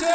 [0.00, 0.08] Moin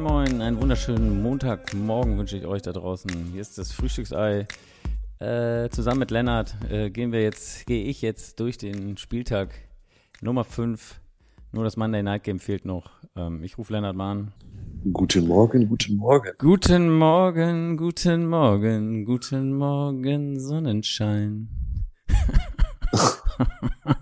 [0.00, 3.10] Moin, einen wunderschönen Montagmorgen wünsche ich euch da draußen.
[3.30, 4.46] Hier ist das Frühstücksei.
[5.18, 9.52] Äh, zusammen mit Lennart äh, gehen wir jetzt, gehe ich jetzt durch den Spieltag
[10.22, 11.00] Nummer 5.
[11.52, 12.90] Nur das Monday Night Game fehlt noch.
[13.16, 14.32] Ähm, ich rufe Lennart mal an.
[14.82, 16.32] Guten Morgen, guten Morgen.
[16.38, 21.50] Guten Morgen, guten Morgen, guten Morgen, Sonnenschein.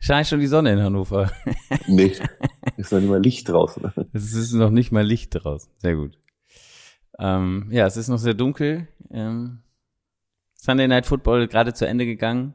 [0.00, 1.30] Scheint schon die Sonne in Hannover.
[1.86, 2.12] nee,
[2.76, 3.92] ist noch nicht mal Licht draußen.
[4.12, 5.70] Es ist noch nicht mal Licht draußen.
[5.78, 6.18] Sehr gut.
[7.20, 8.88] Ähm, ja, es ist noch sehr dunkel.
[9.12, 9.60] Ähm,
[10.56, 12.54] Sunday Night Football gerade zu Ende gegangen.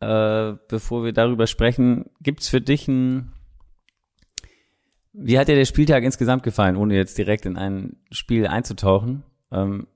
[0.00, 3.34] Äh, bevor wir darüber sprechen, gibt's für dich ein
[5.14, 9.22] wie hat dir der Spieltag insgesamt gefallen, ohne jetzt direkt in ein Spiel einzutauchen?
[9.52, 9.86] Ähm,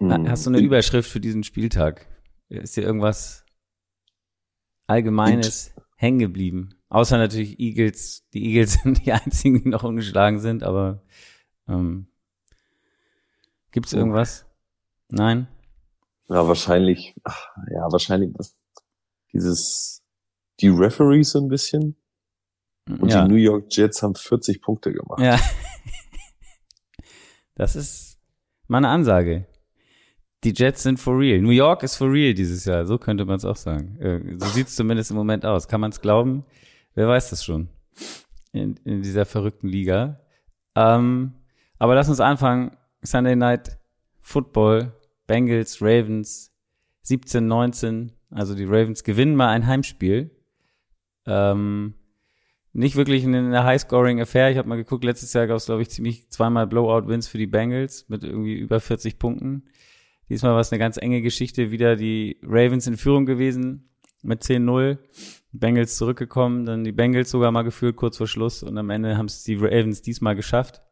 [0.00, 0.28] hm.
[0.28, 2.06] Hast du eine Überschrift für diesen Spieltag?
[2.48, 3.44] Ist dir irgendwas
[4.88, 6.74] Allgemeines hängen geblieben?
[6.88, 8.26] Außer natürlich Eagles.
[8.34, 11.02] Die Eagles sind die einzigen, die noch ungeschlagen sind, aber
[11.68, 12.08] ähm,
[13.70, 14.44] gibt's irgendwas?
[15.08, 15.46] Nein?
[16.28, 18.34] Ja, wahrscheinlich, ach, ja, wahrscheinlich
[19.32, 20.02] dieses,
[20.60, 21.96] die Referees so ein bisschen.
[22.88, 23.24] Und ja.
[23.24, 25.20] die New York Jets haben 40 Punkte gemacht.
[25.20, 25.38] Ja.
[27.58, 28.20] Das ist
[28.68, 29.46] meine Ansage.
[30.44, 31.40] Die Jets sind for real.
[31.40, 32.86] New York ist for real dieses Jahr.
[32.86, 33.98] So könnte man es auch sagen.
[34.00, 35.66] Äh, so sieht es zumindest im Moment aus.
[35.66, 36.44] Kann man es glauben?
[36.94, 37.68] Wer weiß das schon?
[38.52, 40.20] In, in dieser verrückten Liga.
[40.76, 41.32] Ähm,
[41.80, 42.76] aber lass uns anfangen.
[43.02, 43.76] Sunday Night
[44.20, 44.92] Football.
[45.26, 46.52] Bengals, Ravens.
[47.02, 48.12] 17, 19.
[48.30, 50.30] Also die Ravens gewinnen mal ein Heimspiel.
[51.26, 51.94] Ähm,
[52.72, 54.50] nicht wirklich eine High-Scoring-Affair.
[54.50, 57.46] Ich habe mal geguckt, letztes Jahr gab es, glaube ich, ziemlich zweimal Blowout-Wins für die
[57.46, 59.64] Bengals mit irgendwie über 40 Punkten.
[60.28, 61.70] Diesmal war es eine ganz enge Geschichte.
[61.70, 63.88] Wieder die Ravens in Führung gewesen
[64.22, 64.98] mit 10-0.
[65.52, 69.26] Bengals zurückgekommen, dann die Bengals sogar mal geführt kurz vor Schluss und am Ende haben
[69.26, 70.82] es die Ravens diesmal geschafft.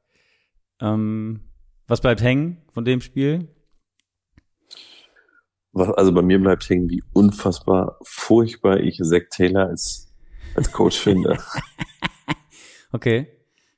[0.81, 1.41] Ähm,
[1.87, 3.49] was bleibt hängen von dem Spiel?
[5.75, 10.11] Also bei mir bleibt hängen, wie unfassbar furchtbar ich Zach Taylor als
[10.57, 11.39] als Coach finde.
[12.93, 13.29] okay.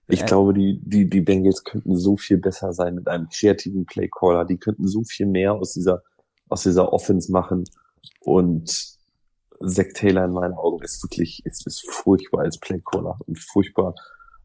[0.08, 0.26] Ich ja.
[0.26, 4.46] glaube, die, die, die Bengals könnten so viel besser sein mit einem kreativen Playcaller.
[4.46, 6.02] Die könnten so viel mehr aus dieser,
[6.48, 7.64] aus dieser Offense machen.
[8.20, 8.96] Und
[9.66, 13.94] Zach Taylor in meinen Augen ist wirklich, ist, ist furchtbar als Playcaller und furchtbar.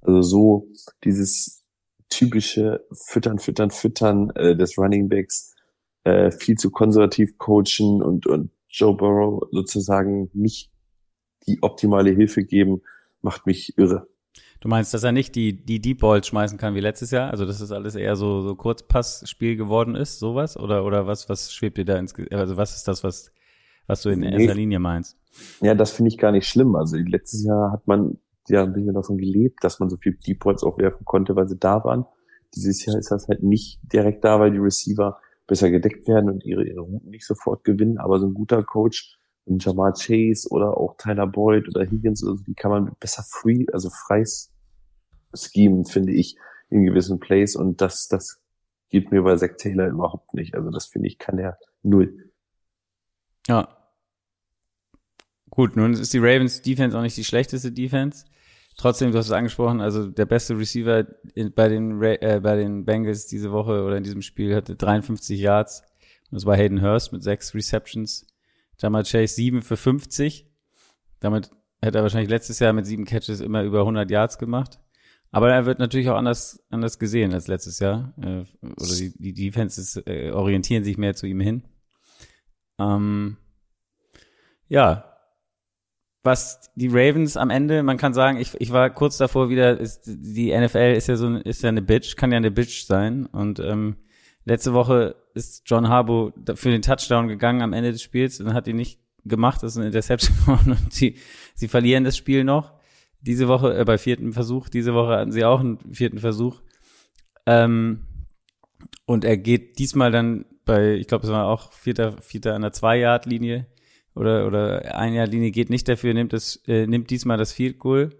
[0.01, 0.67] Also so
[1.05, 1.63] dieses
[2.09, 5.55] typische Füttern, Füttern, Füttern äh, des Running Backs,
[6.03, 10.72] äh, viel zu konservativ coachen und, und Joe Burrow sozusagen nicht
[11.47, 12.81] die optimale Hilfe geben,
[13.21, 14.07] macht mich irre.
[14.59, 17.31] Du meinst, dass er nicht die, die Deep Balls schmeißen kann wie letztes Jahr?
[17.31, 20.57] Also, dass das alles eher so, so Kurzpassspiel geworden ist, sowas?
[20.57, 23.31] Oder, oder was, was schwebt dir da ins, also was ist das, was,
[23.87, 24.31] was du in nee.
[24.31, 25.17] erster Linie meinst?
[25.61, 26.75] Ja, das finde ich gar nicht schlimm.
[26.75, 30.39] Also, letztes Jahr hat man ja ein bisschen davon gelebt, dass man so viel Deep
[30.39, 32.05] Balls auch werfen konnte, weil sie da waren.
[32.55, 36.45] Dieses Jahr ist das halt nicht direkt da, weil die Receiver besser gedeckt werden und
[36.45, 37.97] ihre, ihre Routen nicht sofort gewinnen.
[37.97, 42.41] Aber so ein guter Coach und Jamal Chase oder auch Tyler Boyd oder Higgins, also
[42.43, 44.23] die kann man besser free, also frei
[45.33, 46.37] schemen, finde ich,
[46.69, 48.41] in gewissen Plays und das, das
[48.89, 50.55] gibt mir bei Zach Taylor überhaupt nicht.
[50.55, 52.31] Also das finde ich kann er null.
[53.47, 53.77] Ja.
[55.49, 58.25] Gut, nun ist die Ravens Defense auch nicht die schlechteste Defense.
[58.77, 61.05] Trotzdem, du hast es angesprochen, also der beste Receiver
[61.55, 65.83] bei den, äh, bei den Bengals diese Woche oder in diesem Spiel hatte 53 Yards.
[66.31, 68.25] Das war Hayden Hurst mit sechs Receptions.
[68.79, 70.49] Jamal Chase 7 für 50.
[71.19, 71.51] Damit
[71.81, 74.79] hätte er wahrscheinlich letztes Jahr mit sieben Catches immer über 100 Yards gemacht.
[75.31, 78.13] Aber er wird natürlich auch anders, anders gesehen als letztes Jahr.
[78.21, 81.63] Äh, oder die, die Defenses äh, orientieren sich mehr zu ihm hin.
[82.79, 83.37] Ähm,
[84.67, 85.09] ja.
[86.21, 90.03] Was die Ravens am Ende, man kann sagen, ich, ich war kurz davor wieder, ist,
[90.05, 93.25] die NFL ist ja so ist ja eine Bitch, kann ja eine Bitch sein.
[93.25, 93.97] Und ähm,
[94.45, 98.67] Letzte Woche ist John Harbaugh für den Touchdown gegangen am Ende des Spiels und hat
[98.67, 99.63] ihn nicht gemacht.
[99.63, 100.35] Das ist eine Interception
[100.65, 101.17] und sie,
[101.55, 102.73] sie verlieren das Spiel noch.
[103.21, 106.61] Diese Woche, äh, bei vierten Versuch, diese Woche hatten sie auch einen vierten Versuch.
[107.45, 108.05] Ähm,
[109.05, 112.73] und er geht diesmal dann bei, ich glaube, es war auch vierter, vierter an der
[112.73, 113.67] Zwei-Yard-Linie
[114.15, 118.11] oder, oder Ein-Yard-Linie, geht nicht dafür, nimmt das, äh, nimmt diesmal das Field Goal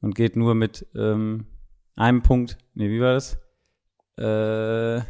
[0.00, 1.46] und geht nur mit ähm,
[1.94, 2.58] einem Punkt.
[2.74, 3.38] Nee, wie war das?
[4.16, 5.04] Äh,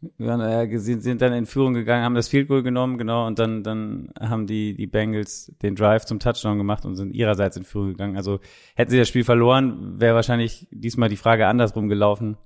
[0.00, 3.62] wir äh, sind dann in Führung gegangen, haben das Field Goal genommen, genau, und dann,
[3.62, 7.88] dann haben die, die Bengals den Drive zum Touchdown gemacht und sind ihrerseits in Führung
[7.88, 8.16] gegangen.
[8.16, 8.38] Also
[8.76, 12.36] hätten sie das Spiel verloren, wäre wahrscheinlich diesmal die Frage andersrum gelaufen.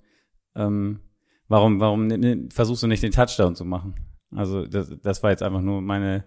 [0.54, 1.00] Ähm,
[1.52, 3.94] Warum, warum ne, versuchst du nicht den Touchdown zu machen?
[4.34, 6.24] Also das, das war jetzt einfach nur meine.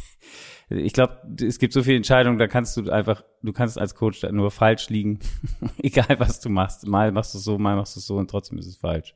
[0.70, 4.22] ich glaube, es gibt so viele Entscheidungen, da kannst du einfach, du kannst als Coach
[4.32, 5.18] nur falsch liegen,
[5.82, 6.86] egal was du machst.
[6.86, 9.14] Mal machst du es so, mal machst du es so und trotzdem ist es falsch.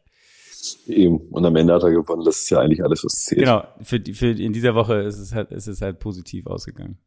[0.86, 1.18] Eben.
[1.30, 2.24] Und am Ende hat er gewonnen.
[2.24, 3.40] Das ist ja eigentlich alles, was zählt.
[3.40, 3.64] Genau.
[3.80, 6.98] Für, für in dieser Woche ist es halt, ist es halt positiv ausgegangen.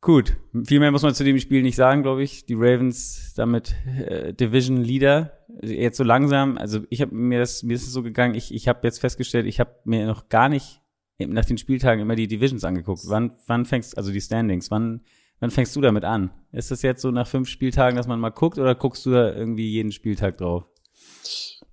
[0.00, 0.36] Gut.
[0.66, 2.44] Viel mehr muss man zu dem Spiel nicht sagen, glaube ich.
[2.44, 3.74] Die Ravens damit
[4.06, 5.32] äh, Division Leader.
[5.62, 6.58] Jetzt so langsam.
[6.58, 8.34] Also ich habe mir das, mir ist es so gegangen.
[8.34, 10.82] Ich, ich habe jetzt festgestellt, ich habe mir noch gar nicht
[11.18, 13.02] nach den Spieltagen immer die Divisions angeguckt.
[13.06, 15.02] Wann, wann fängst, also die Standings, wann,
[15.40, 16.30] wann fängst du damit an?
[16.52, 19.32] Ist das jetzt so nach fünf Spieltagen, dass man mal guckt oder guckst du da
[19.32, 20.64] irgendwie jeden Spieltag drauf?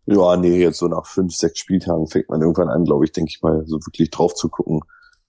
[0.06, 3.30] Ja, nee, jetzt so nach fünf, sechs Spieltagen fängt man irgendwann an, glaube ich, denke
[3.30, 4.82] ich mal, so wirklich drauf zu gucken.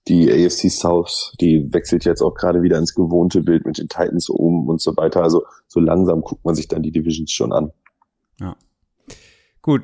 [0.07, 4.29] Die AFC South, die wechselt jetzt auch gerade wieder ins gewohnte Bild mit den Titans
[4.29, 5.23] oben und so weiter.
[5.23, 7.71] Also so langsam guckt man sich dann die Divisions schon an.
[8.39, 8.57] Ja.
[9.61, 9.83] Gut.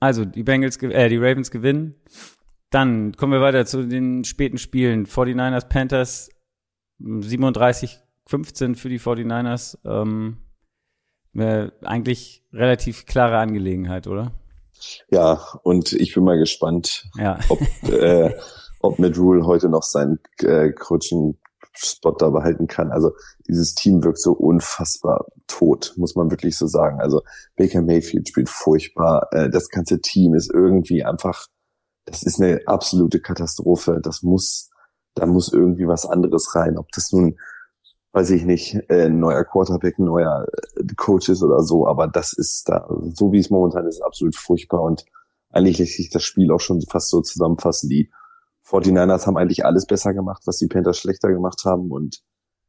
[0.00, 1.94] Also die Bengals, äh, die Ravens gewinnen.
[2.68, 5.06] Dann kommen wir weiter zu den späten Spielen.
[5.06, 6.28] 49ers, Panthers
[6.98, 9.78] 37, 15 für die 49ers.
[9.84, 10.38] Ähm,
[11.36, 14.32] äh, eigentlich relativ klare Angelegenheit, oder?
[15.10, 17.38] Ja, und ich bin mal gespannt, ja.
[17.48, 17.60] ob,
[17.90, 18.34] äh,
[18.80, 22.90] ob Matt Rule heute noch seinen äh, Coaching-Spot da behalten kann.
[22.90, 23.12] Also
[23.48, 27.00] dieses Team wirkt so unfassbar tot, muss man wirklich so sagen.
[27.00, 27.22] Also
[27.56, 29.28] Baker Mayfield spielt furchtbar.
[29.32, 31.46] Äh, das ganze Team ist irgendwie einfach,
[32.04, 34.00] das ist eine absolute Katastrophe.
[34.02, 34.70] Das muss,
[35.14, 36.78] da muss irgendwie was anderes rein.
[36.78, 37.38] Ob das nun
[38.14, 40.46] weiß ich nicht, äh, neuer Quarterback, neuer
[40.76, 44.36] äh, Coach ist oder so, aber das ist da, so wie es momentan ist, absolut
[44.36, 45.04] furchtbar und
[45.50, 47.88] eigentlich lässt sich das Spiel auch schon fast so zusammenfassen.
[47.88, 48.10] Die
[48.66, 52.22] 49ers haben eigentlich alles besser gemacht, was die Panthers schlechter gemacht haben und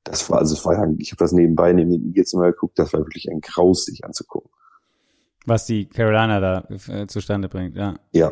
[0.04, 2.92] das war, also es war ja, ich habe das nebenbei neben jetzt mal geguckt, das
[2.94, 4.50] war wirklich ein Graus, sich anzugucken.
[5.46, 7.96] Was die Carolina da äh, zustande bringt, ja.
[8.14, 8.32] Ja.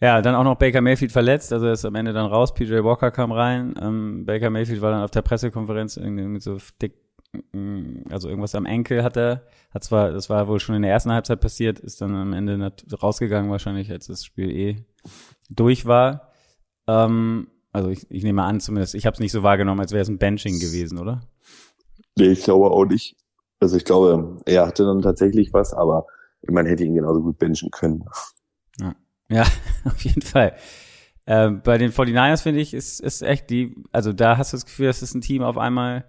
[0.00, 2.52] Ja, dann auch noch Baker Mayfield verletzt, also er ist am Ende dann raus.
[2.52, 3.74] PJ Walker kam rein.
[3.80, 6.94] Ähm, Baker Mayfield war dann auf der Pressekonferenz irgendwie mit so dick,
[7.52, 9.44] mm, also irgendwas am Enkel hat er.
[9.70, 12.72] Hat zwar, das war wohl schon in der ersten Halbzeit passiert, ist dann am Ende
[13.02, 14.84] rausgegangen wahrscheinlich, als das Spiel eh
[15.48, 16.32] durch war.
[16.86, 20.02] Ähm, also ich, ich nehme an, zumindest, ich habe es nicht so wahrgenommen, als wäre
[20.02, 21.22] es ein Benching gewesen, oder?
[22.18, 23.16] Nee, ich glaube auch nicht.
[23.60, 26.06] Also ich glaube, er hatte dann tatsächlich was, aber
[26.48, 28.04] man hätte ihn genauso gut benchen können.
[28.78, 28.94] Ja.
[29.28, 29.44] Ja,
[29.84, 30.54] auf jeden Fall.
[31.26, 34.66] Ähm, bei den 49ers finde ich, ist, ist echt die, also da hast du das
[34.66, 36.04] Gefühl, das ist ein Team auf einmal,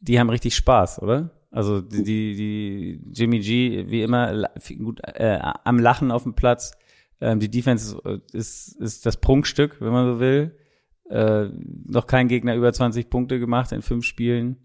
[0.00, 1.30] die haben richtig Spaß, oder?
[1.50, 4.48] Also die, die, die Jimmy G, wie immer,
[4.78, 6.72] gut äh, am Lachen auf dem Platz.
[7.20, 10.56] Ähm, die Defense ist, ist, ist das Prunkstück, wenn man so will.
[11.08, 11.48] Äh,
[11.86, 14.58] noch kein Gegner über 20 Punkte gemacht in fünf Spielen.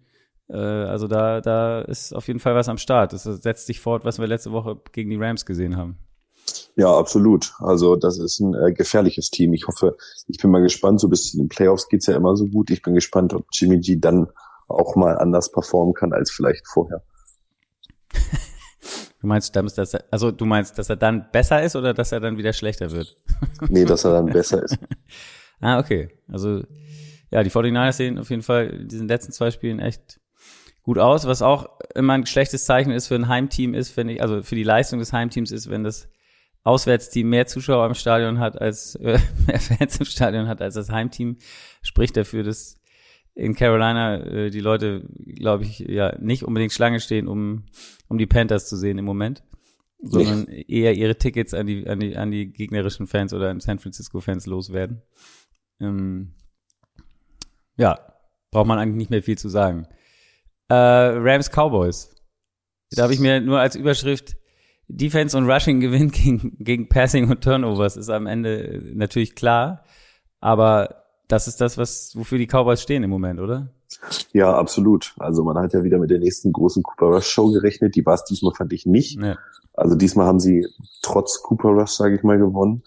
[0.47, 3.13] Äh, also da, da ist auf jeden Fall was am Start.
[3.13, 5.97] Das setzt sich fort, was wir letzte Woche gegen die Rams gesehen haben.
[6.75, 7.53] Ja, absolut.
[7.59, 9.53] Also das ist ein äh, gefährliches Team.
[9.53, 9.95] Ich hoffe,
[10.27, 12.69] ich bin mal gespannt, so bis zu den Playoffs geht's ja immer so gut.
[12.69, 14.27] Ich bin gespannt, ob Jimmy G dann
[14.67, 17.03] auch mal anders performen kann als vielleicht vorher.
[19.21, 22.19] Du meinst, dass er, also du meinst, dass er dann besser ist oder dass er
[22.19, 23.15] dann wieder schlechter wird?
[23.69, 24.77] nee, dass er dann besser ist.
[25.61, 26.09] ah, okay.
[26.27, 26.61] Also
[27.31, 30.19] ja, die 49ers sehen auf jeden Fall in diesen letzten zwei Spielen echt
[30.83, 31.25] gut aus.
[31.25, 34.53] Was auch immer ein schlechtes Zeichen ist für ein Heimteam ist, finde ich, also für
[34.53, 36.07] die Leistung des Heimteams ist, wenn das
[36.65, 40.89] Auswärtsteam mehr Zuschauer im Stadion hat als äh, mehr Fans im Stadion hat als das
[40.89, 41.37] Heimteam,
[41.81, 42.81] spricht dafür, dass
[43.35, 47.65] in Carolina äh, die Leute, glaube ich, ja nicht unbedingt Schlange stehen, um
[48.07, 49.43] um die Panthers zu sehen im Moment,
[50.01, 50.63] sondern ja.
[50.67, 54.19] eher ihre Tickets an die an die an die gegnerischen Fans oder an San Francisco
[54.19, 55.03] Fans loswerden.
[55.79, 56.33] Ähm,
[57.77, 57.99] ja,
[58.49, 59.87] braucht man eigentlich nicht mehr viel zu sagen.
[60.69, 62.15] Äh, Rams Cowboys.
[62.89, 64.35] Da habe ich mir nur als Überschrift
[64.87, 69.83] Defense und Rushing gewinnt gegen, gegen Passing und Turnovers ist am Ende natürlich klar.
[70.39, 73.69] Aber das ist das, was, wofür die Cowboys stehen im Moment, oder?
[74.33, 75.13] Ja, absolut.
[75.17, 77.95] Also man hat ja wieder mit der nächsten großen Cooper Rush Show gerechnet.
[77.95, 79.19] Die war es diesmal, fand ich nicht.
[79.19, 79.37] Ja.
[79.73, 80.67] Also diesmal haben sie
[81.01, 82.83] trotz Cooper Rush, sage ich mal, gewonnen.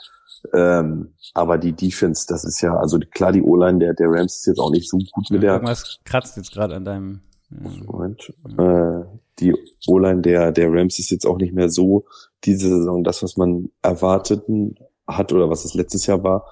[0.53, 4.47] Ähm, aber die Defense, das ist ja, also klar, die O-Line der, der Rams ist
[4.47, 5.55] jetzt auch nicht so gut mit der.
[5.55, 7.21] Irgendwas kratzt jetzt gerade an deinem.
[7.51, 8.33] Moment.
[8.59, 9.05] Äh,
[9.41, 9.55] die
[9.87, 12.07] O-Line der, der Rams ist jetzt auch nicht mehr so
[12.45, 14.77] diese Saison das, was man erwarteten
[15.07, 16.45] hat oder was es letztes Jahr war.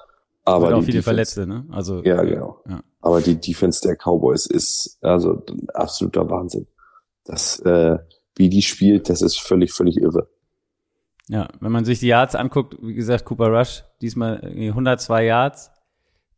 [0.44, 1.66] Aber auch viele Defense, Verletzte, ne?
[1.70, 2.60] Also ja, genau.
[2.68, 2.82] Ja.
[3.00, 5.42] Aber die Defense der Cowboys ist also
[5.74, 6.66] absoluter Wahnsinn.
[7.24, 7.98] Das, äh,
[8.36, 10.28] wie die spielt, das ist völlig, völlig irre.
[11.28, 15.72] Ja, wenn man sich die Yards anguckt, wie gesagt, Cooper Rush, diesmal 102 Yards,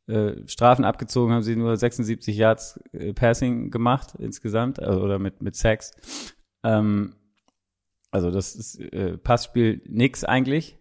[0.07, 5.43] äh, Strafen abgezogen haben sie nur 76 Yards äh, Passing gemacht insgesamt, also, oder mit,
[5.43, 5.93] mit Sacks.
[6.69, 7.15] Ähm,
[8.11, 10.79] also das ist äh, Passspiel nix eigentlich.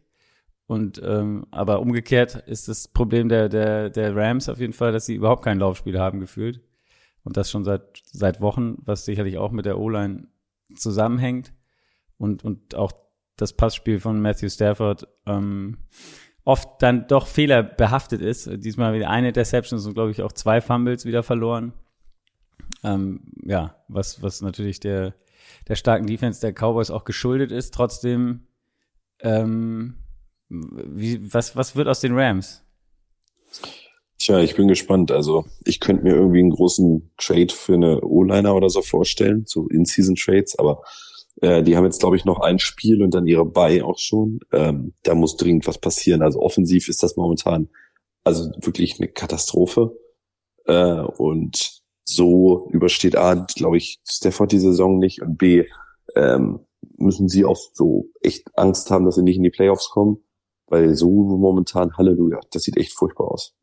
[0.66, 5.06] Und ähm, aber umgekehrt ist das Problem der, der, der Rams auf jeden Fall, dass
[5.06, 6.62] sie überhaupt kein Laufspiel haben gefühlt.
[7.24, 10.28] Und das schon seit, seit Wochen, was sicherlich auch mit der O-Line
[10.76, 11.54] zusammenhängt.
[12.18, 12.92] Und, und auch
[13.38, 15.78] das Passspiel von Matthew Stafford ähm,
[16.44, 18.50] oft dann doch fehlerbehaftet ist.
[18.64, 21.74] Diesmal wieder eine Interception und glaube ich auch zwei Fumbles wieder verloren.
[22.84, 25.14] Ähm, ja, was, was natürlich der,
[25.68, 27.74] der starken Defense der Cowboys auch geschuldet ist.
[27.74, 28.48] Trotzdem,
[29.20, 29.96] ähm,
[30.50, 32.64] wie, was, was wird aus den Rams?
[34.20, 35.12] Tja, ich bin gespannt.
[35.12, 39.68] Also ich könnte mir irgendwie einen großen Trade für eine O-Liner oder so vorstellen, so
[39.68, 40.82] In-Season-Trades, aber
[41.42, 44.40] äh, die haben jetzt, glaube ich, noch ein Spiel und dann ihre Buy auch schon.
[44.52, 46.22] Ähm, da muss dringend was passieren.
[46.22, 47.70] Also offensiv ist das momentan
[48.24, 49.98] also wirklich eine Katastrophe.
[50.66, 51.77] Äh, und
[52.08, 55.66] so übersteht A, glaube ich, Stafford die Saison nicht und B,
[56.16, 56.60] ähm,
[56.98, 60.18] müssen sie auch so echt Angst haben, dass sie nicht in die Playoffs kommen,
[60.68, 63.54] weil so momentan, Halleluja, das sieht echt furchtbar aus.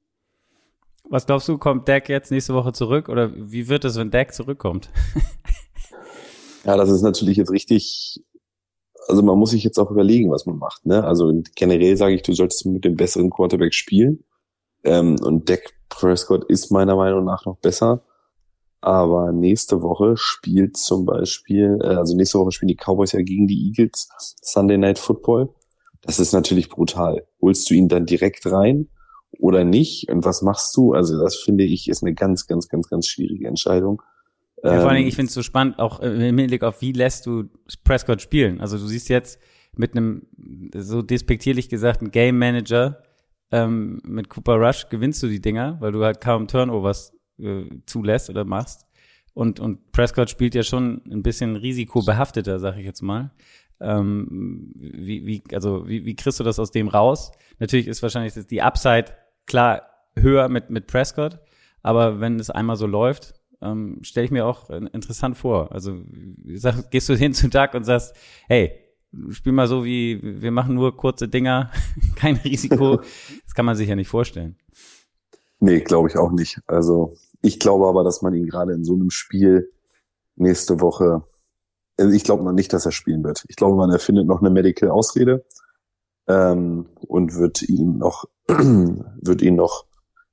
[1.10, 4.34] Was glaubst du, kommt Dak jetzt nächste Woche zurück oder wie wird es, wenn Dak
[4.34, 4.90] zurückkommt?
[6.64, 8.22] Ja, das ist natürlich jetzt richtig,
[9.06, 10.86] also man muss sich jetzt auch überlegen, was man macht.
[10.86, 11.04] Ne?
[11.04, 14.24] Also generell sage ich, du solltest mit dem besseren Quarterback spielen.
[14.82, 18.02] Ähm, und Dak Prescott ist meiner Meinung nach noch besser.
[18.84, 23.46] Aber nächste Woche spielt zum Beispiel, äh, also nächste Woche spielen die Cowboys ja gegen
[23.46, 24.10] die Eagles
[24.42, 25.48] Sunday Night Football.
[26.02, 27.26] Das ist natürlich brutal.
[27.40, 28.90] Holst du ihn dann direkt rein
[29.38, 30.10] oder nicht?
[30.10, 30.92] Und was machst du?
[30.92, 34.02] Also das finde ich ist eine ganz, ganz, ganz, ganz schwierige Entscheidung.
[34.62, 36.92] Ja, vor allen Dingen, ähm, ich finde es so spannend, auch im Hinblick auf, wie
[36.92, 37.44] lässt du
[37.84, 38.60] Prescott spielen?
[38.60, 39.38] Also du siehst jetzt
[39.74, 40.26] mit einem,
[40.76, 43.02] so despektierlich gesagt, ein Game Manager
[43.50, 48.30] ähm, mit Cooper Rush gewinnst du die Dinger, weil du halt kaum Turnovers äh, zulässt
[48.30, 48.86] oder machst.
[49.34, 53.32] Und, und Prescott spielt ja schon ein bisschen risikobehafteter, sag ich jetzt mal.
[53.80, 57.32] Ähm, wie, wie, also wie, wie kriegst du das aus dem raus?
[57.58, 59.06] Natürlich ist wahrscheinlich die Upside
[59.46, 59.82] klar
[60.16, 61.40] höher mit, mit Prescott,
[61.82, 65.72] aber wenn es einmal so läuft, ähm, stelle ich mir auch interessant vor.
[65.72, 66.00] Also
[66.54, 68.14] sag, gehst du hin zu Tag und sagst,
[68.46, 68.72] hey,
[69.30, 71.70] spiel mal so wie, wir machen nur kurze Dinger,
[72.16, 72.96] kein Risiko.
[73.44, 74.56] das kann man sich ja nicht vorstellen.
[75.60, 76.60] Nee, glaube ich auch nicht.
[76.66, 77.14] Also
[77.44, 79.70] ich glaube aber, dass man ihn gerade in so einem Spiel
[80.34, 81.22] nächste Woche,
[81.98, 83.44] also ich glaube noch nicht, dass er spielen wird.
[83.48, 85.44] Ich glaube, man erfindet noch eine Medical Ausrede
[86.26, 89.84] ähm, und wird ihn noch, wird ihn noch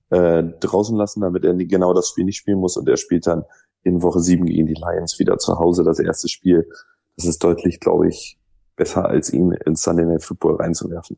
[0.09, 3.43] äh, draußen lassen, damit er genau das Spiel nicht spielen muss und er spielt dann
[3.83, 6.69] in Woche sieben gegen die Lions wieder zu Hause das erste Spiel.
[7.17, 8.39] Das ist deutlich, glaube ich,
[8.77, 11.17] besser als ihn ins Sunday Night Football reinzuwerfen.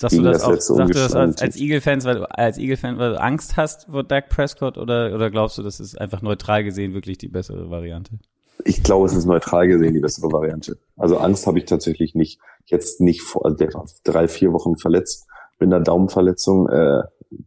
[0.00, 3.10] Sagst du das, auch, sagst du das als, als Eagle-Fans, weil du als Eagle-Fan, weil
[3.10, 6.94] du Angst hast vor Dak Prescott oder, oder glaubst du, das ist einfach neutral gesehen
[6.94, 8.18] wirklich die bessere Variante?
[8.64, 10.78] Ich glaube, es ist neutral gesehen die bessere Variante.
[10.96, 12.40] Also Angst habe ich tatsächlich nicht.
[12.64, 15.26] Jetzt nicht vor, also der war drei, vier Wochen verletzt
[15.58, 16.70] mit einer Daumenverletzung.
[16.70, 17.02] Äh,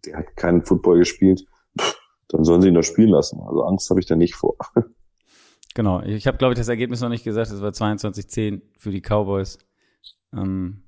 [0.06, 1.48] der hat keinen Football gespielt,
[1.80, 3.42] Pff, dann sollen sie ihn doch spielen lassen.
[3.42, 4.58] Also Angst habe ich da nicht vor.
[5.76, 9.02] Genau, ich habe, glaube ich, das Ergebnis noch nicht gesagt, es war 22-10 für die
[9.02, 9.58] Cowboys.
[10.32, 10.84] Ähm,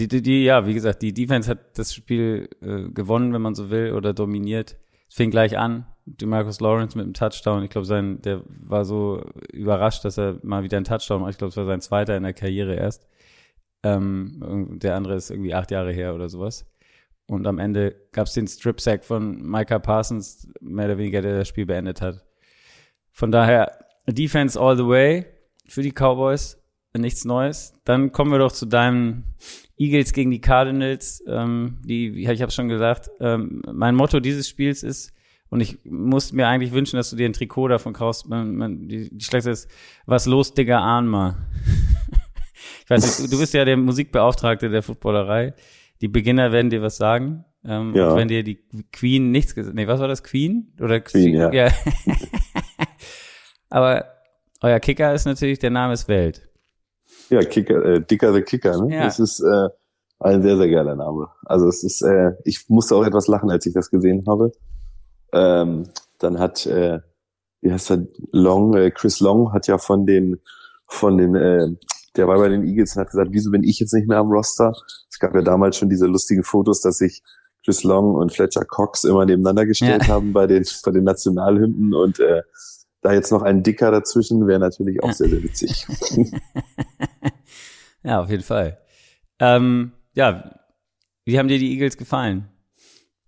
[0.00, 3.54] die, die, die, ja, wie gesagt, die Defense hat das Spiel äh, gewonnen, wenn man
[3.54, 4.76] so will, oder dominiert.
[5.08, 7.62] Es fing gleich an, die Marcus Lawrence mit einem Touchdown.
[7.62, 11.32] Ich glaube, sein, der war so überrascht, dass er mal wieder einen Touchdown macht.
[11.32, 13.06] Ich glaube, es war sein zweiter in der Karriere erst.
[13.82, 16.66] Ähm, der andere ist irgendwie acht Jahre her oder sowas.
[17.26, 21.48] Und am Ende gab es den Strip-Sack von Micah Parsons, mehr oder weniger, der das
[21.48, 22.24] Spiel beendet hat.
[23.12, 25.26] Von daher, Defense all the way
[25.68, 26.59] für die Cowboys,
[26.98, 27.74] nichts Neues.
[27.84, 29.24] Dann kommen wir doch zu deinem
[29.76, 31.22] Eagles gegen die Cardinals.
[31.26, 35.12] Ähm, die, ich habe schon gesagt, ähm, mein Motto dieses Spiels ist,
[35.50, 38.28] und ich muss mir eigentlich wünschen, dass du dir ein Trikot davon kaufst.
[38.28, 39.68] Man, man, die, die Schlechte ist,
[40.06, 41.36] was los, Digga, ahn mal.
[42.84, 45.54] ich weiß nicht, du bist ja der Musikbeauftragte der Footballerei.
[46.00, 47.44] Die Beginner werden dir was sagen.
[47.64, 48.14] Ähm, ja.
[48.14, 50.22] Wenn dir die Queen nichts gesagt Nee, was war das?
[50.22, 50.72] Queen?
[50.80, 51.52] Oder Queen, ja.
[51.52, 51.68] ja.
[53.70, 54.04] Aber
[54.62, 56.48] euer Kicker ist natürlich, der Name ist Welt.
[57.30, 58.94] Ja, Kicker, äh, Dicker the Kicker, ne?
[58.94, 59.04] Ja.
[59.04, 59.68] Das ist äh,
[60.18, 61.28] ein sehr, sehr geiler Name.
[61.46, 64.52] Also es ist, äh, ich musste auch etwas lachen, als ich das gesehen habe.
[65.32, 65.84] Ähm,
[66.18, 67.00] dann hat, äh,
[67.62, 70.40] wie heißt er, Long, äh, Chris Long hat ja von den,
[70.86, 71.68] von den äh,
[72.16, 74.30] der war bei den Eagles und hat gesagt, wieso bin ich jetzt nicht mehr am
[74.30, 74.72] Roster?
[75.08, 77.22] Es gab ja damals schon diese lustigen Fotos, dass sich
[77.64, 80.14] Chris Long und Fletcher Cox immer nebeneinander gestellt ja.
[80.14, 82.42] haben bei den, bei den Nationalhymnen und äh,
[83.02, 85.86] da jetzt noch ein Dicker dazwischen wäre natürlich auch sehr, sehr witzig.
[88.02, 88.78] ja, auf jeden Fall.
[89.38, 90.60] Ähm, ja,
[91.24, 92.48] wie haben dir die Eagles gefallen?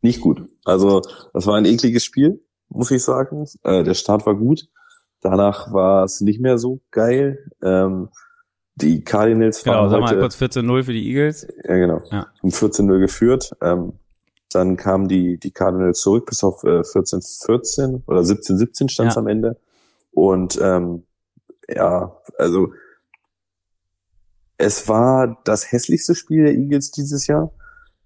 [0.00, 0.48] Nicht gut.
[0.64, 1.02] Also,
[1.32, 3.46] das war ein ekliges Spiel, muss ich sagen.
[3.62, 4.68] Äh, der Start war gut.
[5.20, 7.50] Danach war es nicht mehr so geil.
[7.62, 8.08] Ähm,
[8.74, 11.46] die Cardinals genau, sag mal kurz 14-0 für die Eagles.
[11.64, 12.00] Ja, genau.
[12.10, 12.26] Ja.
[12.42, 13.52] Um 14-0 geführt.
[13.60, 13.92] Ähm,
[14.50, 19.20] dann kamen die, die Cardinals zurück bis auf äh, 14-14 oder 17-17 stand es ja.
[19.20, 19.56] am Ende.
[20.10, 21.04] Und ähm,
[21.68, 22.72] ja, also
[24.62, 27.52] es war das hässlichste Spiel der Eagles dieses Jahr.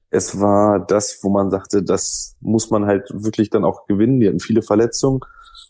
[0.08, 4.20] Es war das, wo man sagte, das muss man halt wirklich dann auch gewinnen.
[4.20, 5.20] Die hatten viele Verletzungen.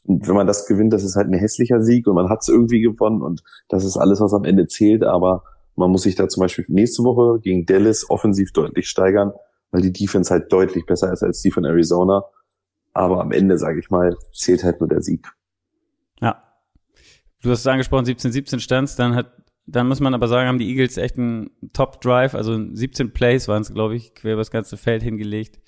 [0.05, 2.49] Und wenn man das gewinnt, das ist halt ein hässlicher Sieg und man hat es
[2.49, 5.03] irgendwie gewonnen und das ist alles, was am Ende zählt.
[5.03, 5.43] Aber
[5.75, 9.33] man muss sich da zum Beispiel nächste Woche gegen Dallas offensiv deutlich steigern,
[9.73, 12.23] weil die Defense halt deutlich besser ist als die von Arizona.
[12.93, 15.27] Aber am Ende, sage ich mal, zählt halt nur der Sieg.
[16.21, 16.45] Ja.
[17.43, 20.71] Du hast es angesprochen, 17-17 stands, dann hat dann muss man aber sagen, haben die
[20.71, 24.77] Eagles echt einen Top-Drive, also 17 Plays waren es, glaube ich, quer über das ganze
[24.77, 25.61] Feld hingelegt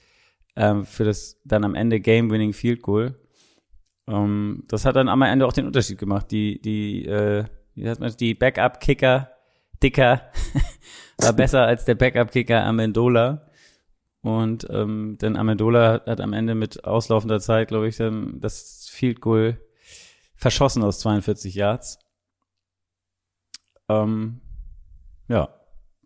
[0.56, 3.16] ähm, für das dann am Ende Game-Winning Field Goal.
[4.06, 6.30] Ähm, das hat dann am Ende auch den Unterschied gemacht.
[6.30, 9.30] Die, die, äh, wie heißt man, die Backup-Kicker,
[9.82, 10.22] Dicker,
[11.18, 13.46] war besser als der Backup-Kicker Amendola.
[14.22, 19.20] Und ähm, denn Amendola hat am Ende mit auslaufender Zeit, glaube ich, dann das Field
[19.20, 19.60] Goal
[20.34, 21.98] verschossen aus 42 Yards.
[23.88, 24.40] Ähm,
[25.28, 25.48] ja,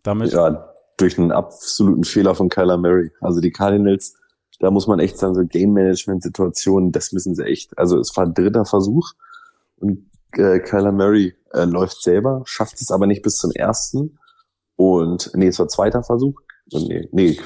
[0.03, 0.31] damit.
[0.31, 3.11] Ja, durch einen absoluten Fehler von Kyler Murray.
[3.21, 4.15] Also die Cardinals,
[4.59, 7.77] da muss man echt sagen, so Game Management Situationen, das müssen sie echt.
[7.77, 9.13] Also es war ein dritter Versuch
[9.77, 14.17] und äh, Kyler Murray äh, läuft selber, schafft es aber nicht bis zum ersten.
[14.75, 16.39] Und nee, es war zweiter Versuch.
[16.71, 17.39] Nee, nee,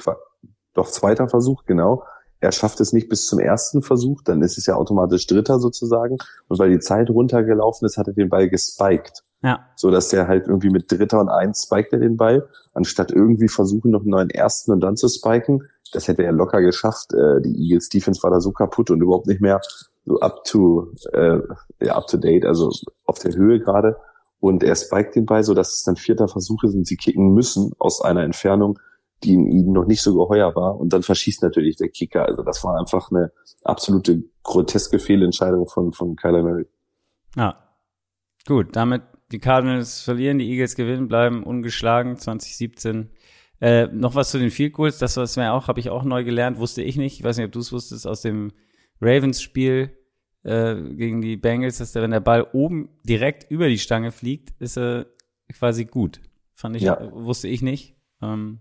[0.73, 2.03] doch zweiter Versuch, genau.
[2.39, 6.17] Er schafft es nicht bis zum ersten Versuch, dann ist es ja automatisch dritter sozusagen.
[6.47, 9.23] Und weil die Zeit runtergelaufen ist, hat er den Ball gespiked.
[9.43, 9.67] Ja.
[9.75, 13.47] So dass der halt irgendwie mit Dritter und Eins spiked er den Ball, anstatt irgendwie
[13.47, 15.63] versuchen, noch einen neuen ersten und dann zu spiken.
[15.93, 17.13] Das hätte er locker geschafft.
[17.13, 19.61] Äh, die Eagles Defense war da so kaputt und überhaupt nicht mehr
[20.05, 21.39] so up to, äh,
[21.81, 22.71] ja, up to date, also
[23.05, 23.97] auf der Höhe gerade.
[24.39, 27.33] Und er spiked den Ball, so dass es dann vierter Versuch ist und sie kicken
[27.33, 28.79] müssen aus einer Entfernung,
[29.23, 30.79] die in ihnen noch nicht so geheuer war.
[30.79, 32.25] Und dann verschießt natürlich der Kicker.
[32.25, 33.31] Also das war einfach eine
[33.63, 36.67] absolute groteske Fehlentscheidung von, von Kyler Murray.
[37.35, 37.57] Ja.
[38.45, 43.09] Gut, damit die Cardinals verlieren, die Eagles gewinnen, bleiben ungeschlagen 2017.
[43.59, 46.23] Äh, noch was zu den Field Goals, das was mir auch, habe ich auch neu
[46.23, 47.19] gelernt, wusste ich nicht.
[47.19, 48.51] Ich weiß nicht, ob du es wusstest aus dem
[49.01, 49.97] Ravens-Spiel
[50.43, 54.53] äh, gegen die Bengals, dass der, wenn der Ball oben direkt über die Stange fliegt,
[54.61, 55.07] ist er
[55.51, 56.21] quasi gut.
[56.53, 57.11] Fand ich, ja.
[57.13, 57.95] wusste ich nicht.
[58.21, 58.59] Ähm,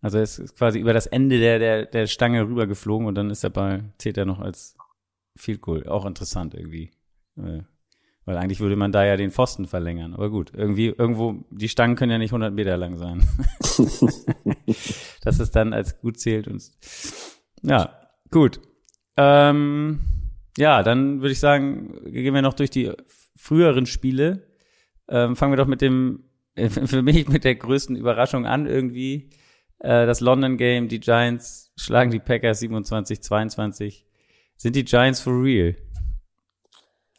[0.00, 3.42] also es ist quasi über das Ende der, der, der Stange rübergeflogen und dann ist
[3.42, 4.76] der Ball, zählt er noch als
[5.36, 5.88] Field Goal.
[5.88, 6.90] Auch interessant irgendwie.
[7.36, 7.62] Äh,
[8.26, 10.12] weil eigentlich würde man da ja den Pfosten verlängern.
[10.12, 13.26] Aber gut, irgendwie, irgendwo, die Stangen können ja nicht 100 Meter lang sein.
[15.22, 16.62] Dass es dann als gut zählt und,
[17.62, 17.96] ja,
[18.30, 18.60] gut.
[19.16, 20.00] Ähm,
[20.58, 22.92] ja, dann würde ich sagen, gehen wir noch durch die
[23.36, 24.48] früheren Spiele.
[25.08, 26.24] Ähm, fangen wir doch mit dem,
[26.56, 29.30] für mich mit der größten Überraschung an irgendwie.
[29.78, 34.04] Äh, das London Game, die Giants schlagen die Packers 27, 22.
[34.56, 35.76] Sind die Giants for real?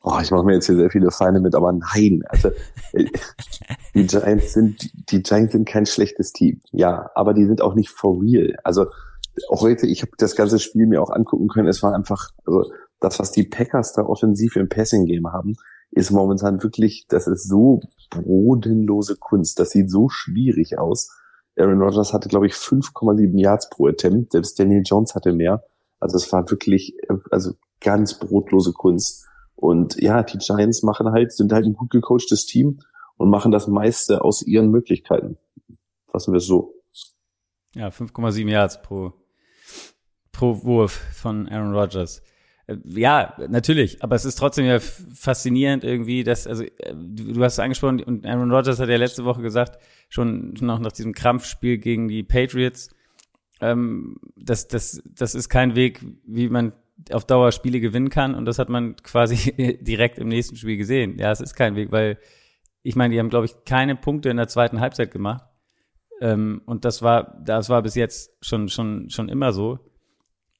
[0.09, 2.23] Oh, ich mache mir jetzt hier sehr viele Feinde mit, aber nein.
[2.29, 2.49] Also
[3.93, 7.89] die Giants sind die Giants sind kein schlechtes Team, ja, aber die sind auch nicht
[7.89, 8.55] for real.
[8.63, 8.85] Also
[9.49, 11.67] heute, ich habe das ganze Spiel mir auch angucken können.
[11.67, 15.55] Es war einfach, also das, was die Packers da offensiv im Passing Game haben,
[15.91, 19.59] ist momentan wirklich, das ist so bodenlose Kunst.
[19.59, 21.09] Das sieht so schwierig aus.
[21.57, 24.31] Aaron Rodgers hatte, glaube ich, 5,7 Yards pro Attempt.
[24.31, 25.63] Selbst Daniel Jones hatte mehr.
[25.99, 26.95] Also es war wirklich,
[27.29, 29.27] also ganz brotlose Kunst.
[29.57, 32.79] Und ja, die Giants machen halt, sind halt ein gut gecoachtes Team
[33.17, 35.37] und machen das meiste aus ihren Möglichkeiten.
[36.07, 36.75] Fassen wir es so.
[37.73, 39.13] Ja, 5,7 Yards pro,
[40.31, 42.21] pro Wurf von Aaron Rodgers.
[42.67, 47.53] Äh, ja, natürlich, aber es ist trotzdem ja faszinierend irgendwie, dass, also äh, du hast
[47.53, 51.79] es angesprochen und Aaron Rodgers hat ja letzte Woche gesagt, schon noch nach diesem Krampfspiel
[51.79, 52.89] gegen die Patriots,
[53.59, 56.73] ähm, das, das, das ist kein Weg, wie man
[57.11, 61.17] auf Dauer Spiele gewinnen kann und das hat man quasi direkt im nächsten Spiel gesehen.
[61.19, 62.17] Ja, es ist kein Weg, weil
[62.83, 65.43] ich meine, die haben, glaube ich, keine Punkte in der zweiten Halbzeit gemacht.
[66.21, 69.79] Ähm, und das war, das war bis jetzt schon, schon, schon immer so,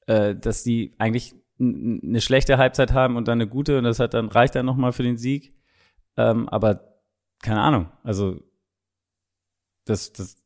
[0.06, 4.14] äh, dass die eigentlich eine schlechte Halbzeit haben und dann eine gute und das hat
[4.14, 5.54] dann reicht dann nochmal für den Sieg.
[6.16, 7.00] Ähm, aber
[7.42, 8.40] keine Ahnung, also
[9.84, 10.36] das, das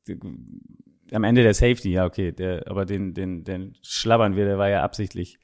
[1.13, 4.71] am Ende der Safety, ja okay, der, aber den, den, den schlabbern wir, der war
[4.71, 5.39] ja absichtlich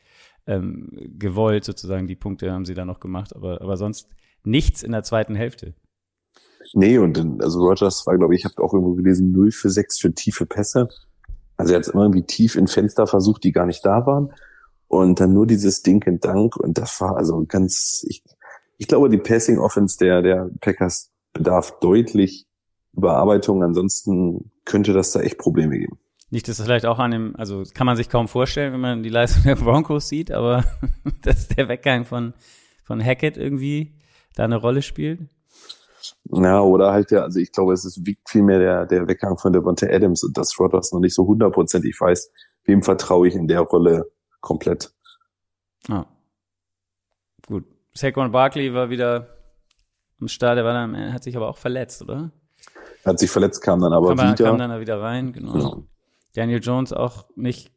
[0.48, 2.08] ähm, gewollt, sozusagen.
[2.08, 4.08] Die Punkte haben sie da noch gemacht, aber, aber sonst
[4.42, 5.74] nichts in der zweiten Hälfte.
[6.74, 9.70] Nee, und dann, also Rogers war, glaube ich, ich habe auch irgendwo gelesen, 0 für
[9.70, 10.88] 6 für tiefe Pässe.
[11.56, 14.32] Also er hat immer irgendwie tief in Fenster versucht, die gar nicht da waren.
[14.86, 16.56] Und dann nur dieses Ding in Dank.
[16.56, 18.22] Und das war also ganz, ich,
[18.78, 22.46] ich glaube, die Passing Offense der, der Packers bedarf deutlich
[22.94, 23.62] Überarbeitung.
[23.62, 25.98] Ansonsten könnte das da echt Probleme geben.
[26.30, 29.02] Nicht, dass das vielleicht auch an dem, also kann man sich kaum vorstellen, wenn man
[29.02, 30.64] die Leistung der Broncos sieht, aber
[31.22, 32.34] dass der Weggang von,
[32.84, 33.94] von Hackett irgendwie
[34.34, 35.20] da eine Rolle spielt.
[36.30, 39.52] Ja, oder halt ja, also ich glaube, es ist wiegt vielmehr der, der Weggang von
[39.52, 42.30] Devonta Adams und dass Rodgers noch nicht so hundertprozentig weiß,
[42.64, 44.10] wem vertraue ich in der Rolle
[44.40, 44.92] komplett.
[45.88, 46.04] Ah.
[47.46, 47.64] Gut.
[47.94, 49.28] Saquon Barkley war wieder
[50.20, 52.30] am Start, der war dann, hat sich aber auch verletzt, oder?
[53.04, 54.44] Hat sich verletzt, kam dann aber, aber wieder.
[54.44, 55.52] Kam dann wieder rein, genau.
[55.52, 55.84] genau.
[56.34, 57.72] Daniel Jones auch nicht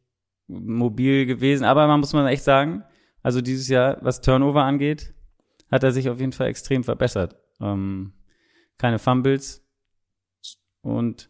[0.47, 2.83] mobil gewesen, aber man muss man echt sagen,
[3.23, 5.13] also dieses Jahr, was Turnover angeht,
[5.71, 7.37] hat er sich auf jeden Fall extrem verbessert.
[7.59, 8.13] Ähm,
[8.77, 9.63] keine Fumbles
[10.81, 11.29] und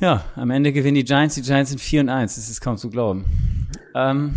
[0.00, 1.36] ja, am Ende gewinnen die Giants.
[1.36, 2.34] Die Giants sind 4 und 1.
[2.34, 3.24] Das ist kaum zu glauben.
[3.94, 4.34] Ähm,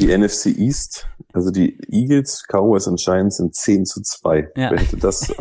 [0.00, 4.48] die NFC East, also die Eagles, Cowboys und Giants sind 10 zu 2.
[4.56, 4.70] Ja.
[4.70, 5.28] Wer hätte das?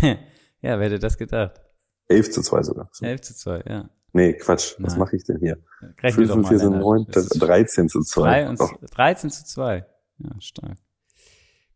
[0.00, 0.16] ja,
[0.62, 1.60] wer hätte das gedacht?
[2.08, 2.90] 11 zu 2 sogar.
[3.00, 3.90] 11 zu 2, ja.
[4.12, 4.76] Nee, Quatsch.
[4.78, 5.00] Was Nein.
[5.00, 5.58] mache ich denn hier?
[6.02, 8.44] Rechne 5 und 4 sind 9, 13 zu 2.
[8.44, 9.84] 3 und, 13 zu 2.
[10.18, 10.78] Ja, stark.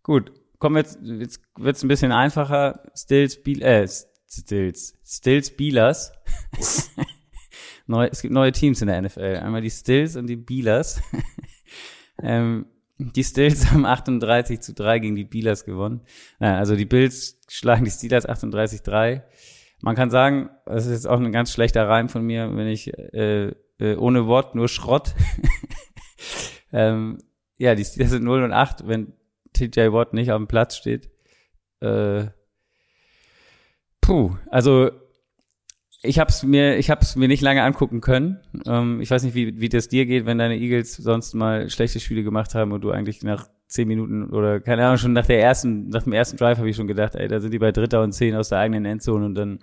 [0.03, 2.83] Gut, kommen wir jetzt, jetzt wird's ein bisschen einfacher.
[2.95, 3.87] Stills, Biel, äh,
[4.27, 6.13] Stills, Stills, Bealers.
[7.87, 9.41] Neu, es gibt neue Teams in der NFL.
[9.43, 11.03] Einmal die Stills und die Bealers.
[12.23, 12.67] ähm,
[12.99, 16.03] die Stills haben 38 zu 3 gegen die Bealers gewonnen.
[16.39, 19.23] Naja, also die Bills schlagen die Steelers 38-3.
[19.83, 22.93] Man kann sagen, das ist jetzt auch ein ganz schlechter Reim von mir, wenn ich
[22.97, 25.15] äh, äh, ohne Wort nur Schrott.
[26.73, 27.19] ähm,
[27.59, 29.15] ja, die Steelers sind 0 und 8, wenn
[29.53, 31.11] TJ Watt nicht auf dem Platz steht.
[31.81, 32.27] Äh,
[34.01, 34.91] puh, also
[36.03, 38.41] ich hab's mir, ich hab's mir nicht lange angucken können.
[38.67, 42.01] Ähm, ich weiß nicht, wie, wie das dir geht, wenn deine Eagles sonst mal schlechte
[42.01, 45.41] Spiele gemacht haben und du eigentlich nach zehn Minuten oder keine Ahnung, schon nach der
[45.43, 48.03] ersten, nach dem ersten Drive habe ich schon gedacht, ey, da sind die bei Dritter
[48.03, 49.61] und Zehn aus der eigenen Endzone und dann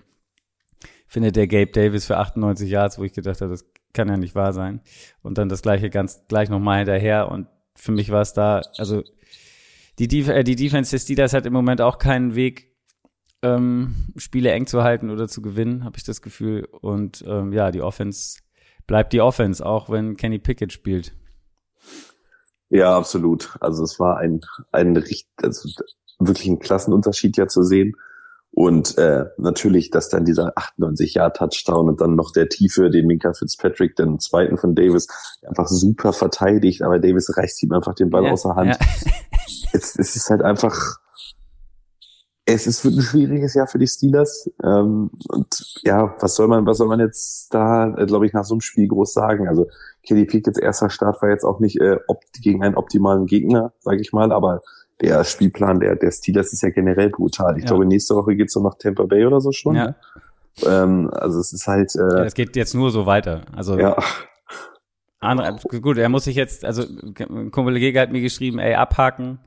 [1.08, 4.36] findet der Gabe Davis für 98 Yards, wo ich gedacht habe, das kann ja nicht
[4.36, 4.82] wahr sein.
[5.22, 9.04] Und dann das gleiche ganz gleich nochmal hinterher und für mich war es da, also
[10.00, 12.76] die, Def äh, die Defense des Steelers hat im Moment auch keinen Weg,
[13.42, 16.66] ähm, Spiele eng zu halten oder zu gewinnen, habe ich das Gefühl.
[16.66, 18.40] Und ähm, ja, die Offense
[18.88, 21.14] bleibt die Offense, auch wenn Kenny Pickett spielt.
[22.70, 23.56] Ja, absolut.
[23.62, 24.42] Also es war ein,
[24.72, 25.70] ein richtig, also
[26.20, 27.96] wirklich ein Klassenunterschied ja zu sehen.
[28.58, 33.06] Und äh, natürlich, dass dann dieser 98 Jahr Touchdown und dann noch der Tiefe, den
[33.06, 35.08] Minka Fitzpatrick, den zweiten von Davis,
[35.48, 38.70] einfach super verteidigt, aber Davis reißt ihm einfach den Ball Ja, außer Hand.
[38.70, 38.78] ja.
[39.74, 40.98] Es, es ist halt einfach,
[42.46, 44.50] es ist wird ein schwieriges Jahr für die Steelers.
[44.64, 48.46] Ähm, und ja, was soll man, was soll man jetzt da, äh, glaube ich, nach
[48.46, 49.48] so einem Spiel groß sagen?
[49.48, 49.68] Also
[50.02, 51.98] Kenny Pickett's erster Start war jetzt auch nicht äh,
[52.42, 54.62] gegen einen optimalen Gegner, sage ich mal, aber
[55.02, 57.58] der Spielplan der, der Steelers ist ja generell brutal.
[57.58, 57.70] Ich Ja.
[57.70, 59.76] glaube, nächste Woche geht's noch nach Tampa Bay oder so schon.
[59.76, 59.96] Ja.
[60.66, 63.42] Ähm, also es ist halt, Ja, äh, Es geht jetzt nur so weiter.
[63.56, 63.96] Also ja,
[65.20, 66.84] andere, gut, er muss sich jetzt, also
[67.30, 69.40] ein Kumpel Gege hat mir geschrieben, ey, abhaken.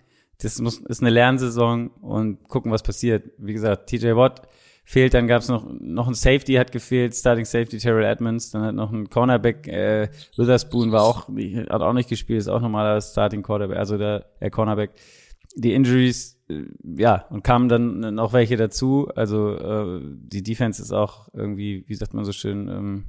[0.43, 3.31] Das muss, ist eine Lernsaison und gucken, was passiert.
[3.39, 4.43] Wie gesagt, TJ Watt
[4.85, 8.75] fehlt, dann gab's noch noch ein Safety hat gefehlt, Starting Safety Terrell Edmonds, dann hat
[8.75, 13.43] noch ein Cornerback äh, Witherspoon war auch hat auch nicht gespielt, ist auch normaler Starting
[13.43, 14.91] Quarterback, also der, der Cornerback.
[15.57, 19.09] Die Injuries, äh, ja, und kamen dann noch welche dazu.
[19.15, 23.05] Also äh, die Defense ist auch irgendwie, wie sagt man so schön, ähm,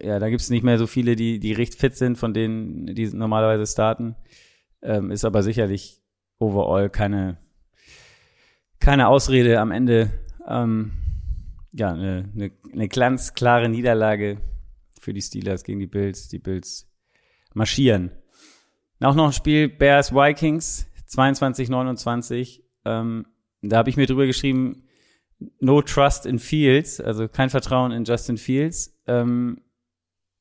[0.00, 3.06] ja, da gibt's nicht mehr so viele, die, die recht fit sind, von denen, die
[3.08, 4.14] normalerweise starten.
[4.82, 6.00] Ähm, ist aber sicherlich
[6.38, 7.38] overall keine,
[8.78, 10.12] keine Ausrede am Ende.
[10.46, 10.92] Ähm,
[11.72, 14.38] ja, eine, eine, eine ganz klare Niederlage
[15.00, 16.28] für die Steelers gegen die Bills.
[16.28, 16.88] Die Bills
[17.52, 18.12] marschieren.
[19.00, 22.62] Auch noch ein Spiel Bears Vikings 22-29.
[22.84, 23.26] Ähm,
[23.62, 24.84] da habe ich mir drüber geschrieben,
[25.60, 28.98] no trust in Fields, also kein Vertrauen in Justin Fields.
[29.06, 29.60] Ähm,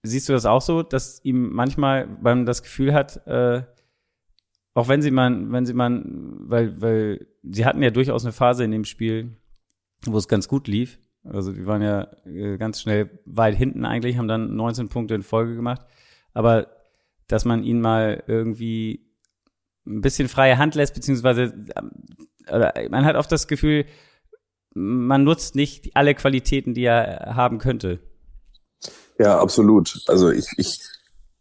[0.03, 3.63] siehst du das auch so, dass ihm manchmal, weil man das Gefühl hat, äh,
[4.73, 8.63] auch wenn sie man, wenn sie man, weil, weil sie hatten ja durchaus eine Phase
[8.63, 9.37] in dem Spiel,
[10.05, 10.99] wo es ganz gut lief.
[11.23, 15.23] Also die waren ja äh, ganz schnell weit hinten eigentlich, haben dann 19 Punkte in
[15.23, 15.81] Folge gemacht.
[16.33, 16.67] Aber
[17.27, 19.04] dass man ihn mal irgendwie
[19.85, 21.91] ein bisschen freie Hand lässt, beziehungsweise ähm,
[22.51, 23.85] oder man hat oft das Gefühl,
[24.73, 27.99] man nutzt nicht alle Qualitäten, die er haben könnte.
[29.17, 30.01] Ja, absolut.
[30.07, 30.79] Also ich, ich,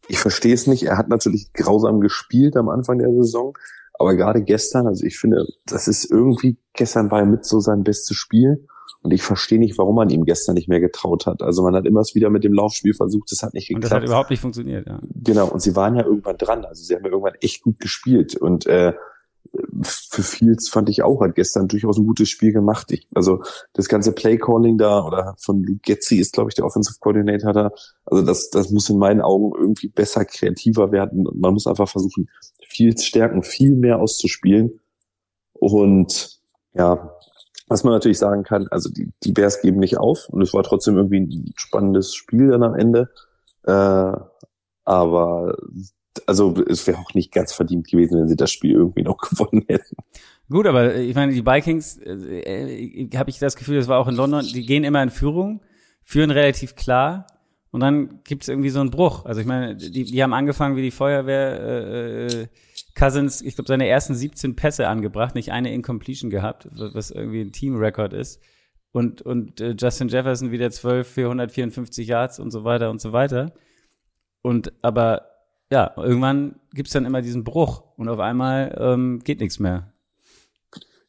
[0.09, 0.85] ich verstehe es nicht.
[0.85, 3.57] Er hat natürlich grausam gespielt am Anfang der Saison,
[3.99, 7.83] aber gerade gestern, also ich finde, das ist irgendwie, gestern war er mit so sein
[7.83, 8.67] bestes Spiel
[9.03, 11.43] und ich verstehe nicht, warum man ihm gestern nicht mehr getraut hat.
[11.43, 13.93] Also man hat immer wieder mit dem Laufspiel versucht, das hat nicht Und geklappt.
[13.93, 14.99] das hat überhaupt nicht funktioniert, ja.
[15.15, 16.65] Genau, und sie waren ja irgendwann dran.
[16.65, 18.35] Also sie haben ja irgendwann echt gut gespielt.
[18.35, 18.95] Und äh,
[19.83, 22.91] für Fields fand ich auch, hat gestern durchaus ein gutes Spiel gemacht.
[22.93, 23.43] Ich, also
[23.75, 27.73] das ganze Play-Calling da oder von Luke Getzi ist, glaube ich, der Offensive Coordinator da.
[28.07, 31.27] Also das, das muss in meinen Augen irgendwie besser, kreativer werden.
[31.27, 32.29] Und man muss einfach versuchen,
[32.67, 34.81] Fields Stärken viel mehr auszuspielen.
[35.53, 36.41] Und
[36.75, 37.11] ja,
[37.67, 40.63] was man natürlich sagen kann, also die, die Bears geben nicht auf und es war
[40.63, 43.11] trotzdem irgendwie ein spannendes Spiel dann am Ende.
[43.65, 44.13] Äh,
[44.85, 45.57] aber
[46.27, 49.65] also es wäre auch nicht ganz verdient gewesen, wenn sie das Spiel irgendwie noch gewonnen
[49.69, 49.97] hätten.
[50.51, 54.15] Gut, aber ich meine, die Vikings, äh, habe ich das Gefühl, das war auch in
[54.15, 55.63] London, die gehen immer in Führung,
[56.03, 57.27] führen relativ klar
[57.71, 59.25] und dann gibt's irgendwie so einen Bruch.
[59.25, 62.47] Also ich meine, die, die haben angefangen wie die Feuerwehr, äh, äh
[62.95, 67.53] Cousins, ich glaube, seine ersten 17 Pässe angebracht, nicht eine Incompletion gehabt, was irgendwie ein
[67.53, 68.41] Team-Record ist.
[68.93, 73.13] Und, und äh, Justin Jefferson wieder 12 für 154 Yards und so weiter und so
[73.13, 73.53] weiter.
[74.43, 75.27] Und aber
[75.71, 79.93] ja, irgendwann gibt's dann immer diesen Bruch und auf einmal ähm, geht nichts mehr.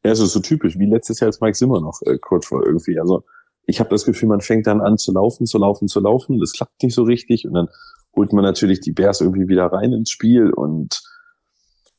[0.03, 2.65] Ja, es ist so typisch, wie letztes Jahr als Mike Zimmer noch äh, Coach war
[2.65, 2.99] irgendwie.
[2.99, 3.23] Also
[3.67, 6.39] ich habe das Gefühl, man fängt dann an zu laufen, zu laufen, zu laufen.
[6.39, 7.67] Das klappt nicht so richtig und dann
[8.15, 11.03] holt man natürlich die Bears irgendwie wieder rein ins Spiel und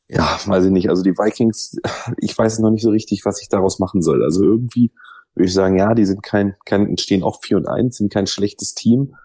[0.09, 0.89] ja, weiß ich nicht.
[0.89, 1.77] Also die Vikings,
[2.17, 4.23] ich weiß noch nicht so richtig, was ich daraus machen soll.
[4.23, 4.91] Also irgendwie
[5.35, 8.27] würde ich sagen, ja, die sind kein, kein stehen auch 4 und 1, sind kein
[8.27, 9.15] schlechtes Team.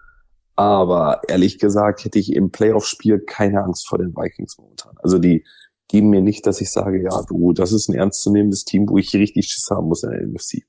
[0.55, 4.95] Aber ehrlich gesagt hätte ich im Playoff-Spiel keine Angst vor den Vikings momentan.
[5.01, 5.43] Also die
[5.87, 9.13] geben mir nicht, dass ich sage, ja, du, das ist ein ernstzunehmendes Team, wo ich
[9.15, 10.63] richtig Schiss haben muss in der NFC.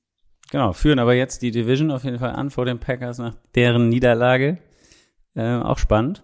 [0.50, 3.88] Genau, führen aber jetzt die Division auf jeden Fall an vor den Packers nach deren
[3.88, 4.58] Niederlage.
[5.34, 6.22] Äh, auch spannend,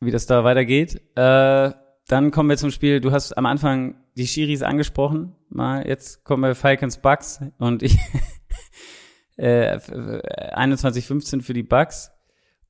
[0.00, 1.00] wie das da weitergeht.
[1.14, 1.72] Äh,
[2.12, 3.00] dann kommen wir zum Spiel.
[3.00, 5.34] Du hast am Anfang die Schiris angesprochen.
[5.48, 7.96] Mal jetzt kommen wir Falcons Bucks und ich
[9.36, 12.10] äh, 21-15 für die Bucks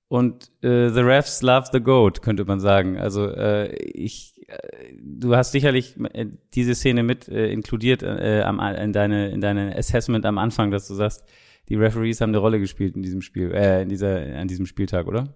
[0.07, 2.99] und äh, the refs love the goat könnte man sagen.
[2.99, 8.61] Also äh, ich, äh, du hast sicherlich äh, diese Szene mit äh, inkludiert äh, am,
[8.61, 11.25] in deine in deine Assessment am Anfang, dass du sagst,
[11.69, 15.09] die Referees haben eine Rolle gespielt in diesem Spiel, äh, in dieser an diesem Spieltag,
[15.09, 15.35] oder?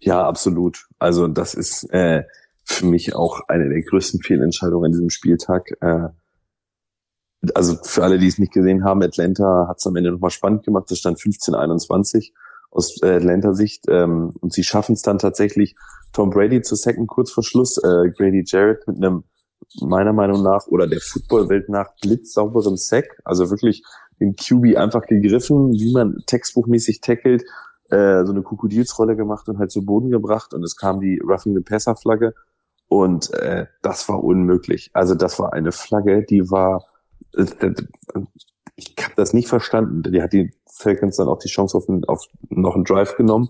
[0.00, 0.86] Ja, absolut.
[0.98, 2.24] Also das ist äh,
[2.64, 5.70] für mich auch eine der größten Fehlentscheidungen an diesem Spieltag.
[5.80, 6.08] Äh,
[7.54, 10.64] also für alle, die es nicht gesehen haben, Atlanta hat es am Ende nochmal spannend
[10.64, 10.90] gemacht.
[10.90, 12.32] Es stand 15-21
[12.70, 13.84] aus äh, Atlanta-Sicht.
[13.88, 15.74] Ähm, und sie schaffen es dann tatsächlich,
[16.12, 17.78] Tom Brady zu sacken kurz vor Schluss.
[17.78, 19.24] Äh, Grady Jarrett mit einem
[19.80, 23.20] meiner Meinung nach oder der Footballwelt nach blitzsauberen Sack.
[23.24, 23.82] Also wirklich
[24.20, 27.42] den QB einfach gegriffen, wie man textbuchmäßig tackelt,
[27.90, 30.54] äh, so eine Krokodilsrolle gemacht und halt zu Boden gebracht.
[30.54, 32.34] Und es kam die Roughing the Passer Flagge.
[32.92, 34.90] Und äh, das war unmöglich.
[34.92, 36.84] Also das war eine Flagge, die war,
[37.34, 37.46] äh,
[38.76, 40.02] ich habe das nicht verstanden.
[40.12, 43.48] Die hat die Falcons dann auch die Chance auf, auf noch einen Drive genommen.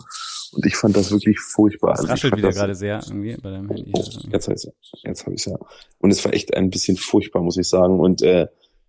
[0.53, 1.91] Und ich fand das wirklich furchtbar.
[1.91, 3.91] Das also raschelt wieder gerade sehr irgendwie bei deinem Handy.
[3.97, 5.59] Oh, jetzt habe ich Jetzt habe ich ja.
[5.99, 7.99] Und es war echt ein bisschen furchtbar, muss ich sagen.
[7.99, 8.47] Und äh,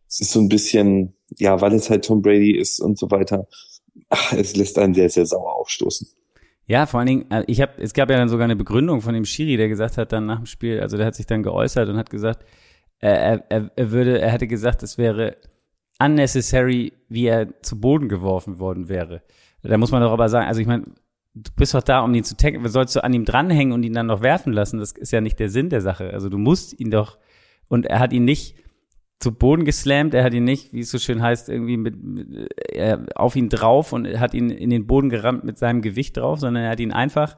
[0.08, 3.48] es ist so ein bisschen, ja, weil es halt Tom Brady ist und so weiter.
[4.10, 6.08] Ach, es lässt einen sehr, sehr sauer aufstoßen.
[6.66, 9.14] Ja, vor allen Dingen, äh, ich habe, es gab ja dann sogar eine Begründung von
[9.14, 11.90] dem Schiri, der gesagt hat dann nach dem Spiel, also der hat sich dann geäußert
[11.90, 12.46] und hat gesagt,
[13.00, 15.36] er, er, er würde, er hätte gesagt, es wäre
[16.00, 19.24] unnecessary, wie er zu Boden geworfen worden wäre.
[19.62, 20.86] Da muss man doch aber sagen, also ich meine,
[21.34, 23.94] du bist doch da, um ihn zu taggen, sollst du an ihm dranhängen und ihn
[23.94, 24.80] dann noch werfen lassen?
[24.80, 26.12] Das ist ja nicht der Sinn der Sache.
[26.12, 27.18] Also du musst ihn doch,
[27.68, 28.56] und er hat ihn nicht
[29.24, 32.54] zu Boden geslammt, er hat ihn nicht, wie es so schön heißt, irgendwie mit, mit
[32.74, 36.42] äh, auf ihn drauf und hat ihn in den Boden gerammt mit seinem Gewicht drauf,
[36.42, 37.38] sondern er hat ihn einfach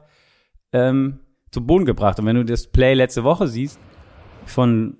[0.72, 1.20] ähm,
[1.52, 2.18] zu Boden gebracht.
[2.18, 3.78] Und wenn du das Play letzte Woche siehst
[4.46, 4.98] von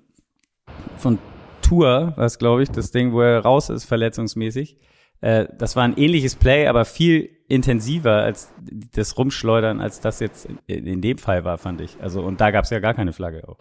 [0.95, 1.19] von
[1.61, 4.77] Tour, was glaube ich, das Ding, wo er raus ist, verletzungsmäßig,
[5.19, 8.53] äh, das war ein ähnliches Play, aber viel intensiver als
[8.93, 11.97] das Rumschleudern, als das jetzt in, in dem Fall war, fand ich.
[12.01, 13.57] Also und da gab es ja gar keine Flagge auch.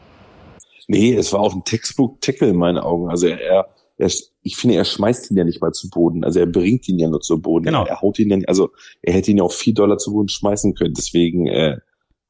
[0.88, 3.10] Nee, es war auch ein Textbook-Tackle in meinen Augen.
[3.10, 4.10] Also er, er, er,
[4.42, 6.24] ich finde, er schmeißt ihn ja nicht mal zu Boden.
[6.24, 7.64] Also er bringt ihn ja nur zu Boden.
[7.64, 7.84] Genau.
[7.84, 8.70] Er, haut ihn ja, also
[9.02, 10.94] er hätte ihn ja auch vier Dollar zu Boden schmeißen können.
[10.94, 11.78] Deswegen, äh,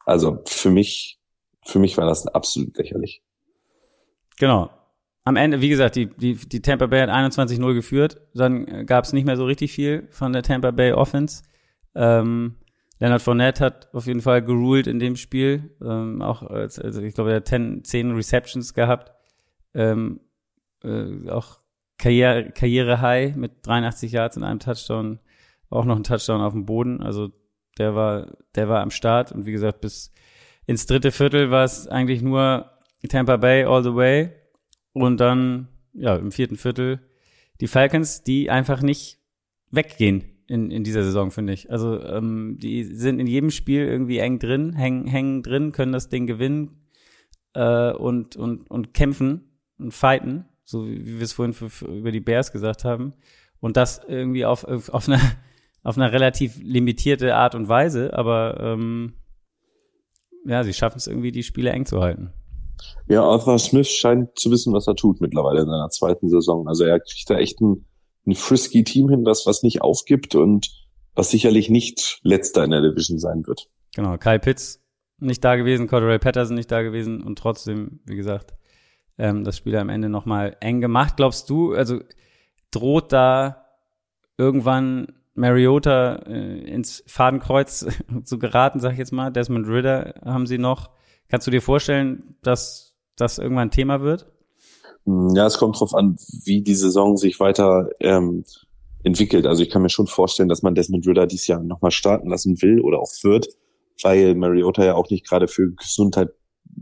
[0.05, 1.19] also für mich,
[1.62, 3.23] für mich war das absolut lächerlich.
[4.38, 4.71] Genau.
[5.25, 8.21] Am Ende, wie gesagt, die, die, die Tampa Bay hat 21-0 geführt.
[8.33, 11.42] Dann gab es nicht mehr so richtig viel von der Tampa Bay Offense.
[11.97, 12.55] Ähm,
[12.98, 15.76] Leonard Fournette hat auf jeden Fall geruled in dem Spiel.
[15.82, 19.12] Ähm, auch, also ich glaube, er hat 10, 10 Receptions gehabt.
[19.74, 20.20] Ähm,
[20.82, 21.61] äh, auch
[21.98, 25.18] Karriere, Karriere High mit 83 Yards in einem Touchdown.
[25.68, 27.02] Auch noch ein Touchdown auf dem Boden.
[27.02, 27.32] Also
[27.78, 29.32] der war, der war am Start.
[29.32, 30.12] Und wie gesagt, bis
[30.64, 32.70] ins dritte Viertel war es eigentlich nur
[33.09, 34.32] Tampa Bay all the way.
[34.92, 37.00] Und dann, ja, im vierten Viertel
[37.61, 39.18] die Falcons, die einfach nicht
[39.70, 41.70] weggehen in, in dieser Saison, finde ich.
[41.70, 46.09] Also ähm, die sind in jedem Spiel irgendwie eng drin, hängen, hängen drin, können das
[46.09, 46.87] Ding gewinnen.
[47.56, 51.87] äh, und, und, und kämpfen und fighten, so wie, wie wir es vorhin für, für,
[51.87, 53.14] über die Bears gesagt haben.
[53.61, 55.20] Und das irgendwie auf, auf, einer,
[55.82, 59.14] auf einer relativ limitierte Art und Weise, aber ähm,
[60.46, 62.32] ja, sie schaffen es irgendwie, die Spiele eng zu halten.
[63.09, 66.68] Ja, Arthur Smith scheint zu wissen, was er tut mittlerweile in seiner zweiten Saison.
[66.68, 67.87] Also er kriegt da echt ein,
[68.26, 70.68] ein frisky Team hin, das was nicht aufgibt und
[71.14, 73.68] was sicherlich nicht letzter in der Division sein wird.
[73.94, 74.80] Genau, Kyle Pitts
[75.18, 78.54] nicht da gewesen, Cordero Patterson nicht da gewesen und trotzdem, wie gesagt,
[79.18, 81.16] ähm, das Spiel am Ende nochmal eng gemacht.
[81.16, 82.00] Glaubst du, also
[82.70, 83.64] droht da
[84.36, 87.86] irgendwann Mariota äh, ins Fadenkreuz
[88.24, 89.30] zu geraten, sag ich jetzt mal?
[89.30, 90.90] Desmond Ritter haben sie noch.
[91.28, 94.30] Kannst du dir vorstellen, dass das irgendwann Thema wird?
[95.07, 98.45] Ja, es kommt drauf an, wie die Saison sich weiter ähm,
[99.05, 99.47] entwickelt.
[99.47, 102.61] Also ich kann mir schon vorstellen, dass man Desmond Ritter dieses Jahr nochmal starten lassen
[102.61, 103.49] will oder auch wird,
[104.03, 106.31] weil Mariota ja auch nicht gerade für Gesundheit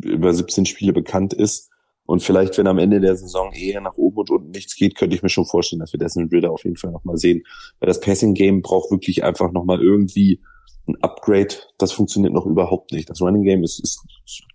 [0.02, 1.70] über 17 Spiele bekannt ist.
[2.06, 5.16] Und vielleicht, wenn am Ende der Saison eher nach oben und unten nichts geht, könnte
[5.16, 7.42] ich mir schon vorstellen, dass wir Desmond Ritter auf jeden Fall nochmal sehen.
[7.78, 10.40] Weil das Passing-Game braucht wirklich einfach nochmal irgendwie
[10.86, 11.54] ein Upgrade.
[11.78, 13.08] Das funktioniert noch überhaupt nicht.
[13.08, 14.02] Das Running-Game ist, ist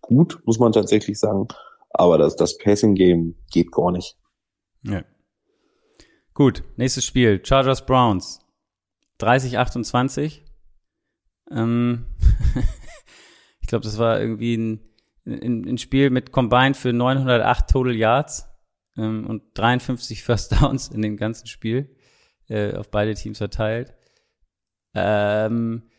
[0.02, 1.48] gut, muss man tatsächlich sagen.
[1.91, 4.17] Aber das, das Passing-Game geht gar nicht.
[4.84, 5.04] Ja.
[6.34, 7.43] Gut, nächstes Spiel.
[7.43, 8.39] Chargers Browns.
[9.19, 10.41] 30-28.
[11.52, 12.06] Ähm
[13.62, 14.80] ich glaube, das war irgendwie ein,
[15.25, 18.47] ein, ein, Spiel mit Combined für 908 Total Yards
[18.95, 21.95] ähm, und 53 First Downs in dem ganzen Spiel
[22.47, 23.93] äh, auf beide Teams verteilt.
[24.93, 25.89] Ähm,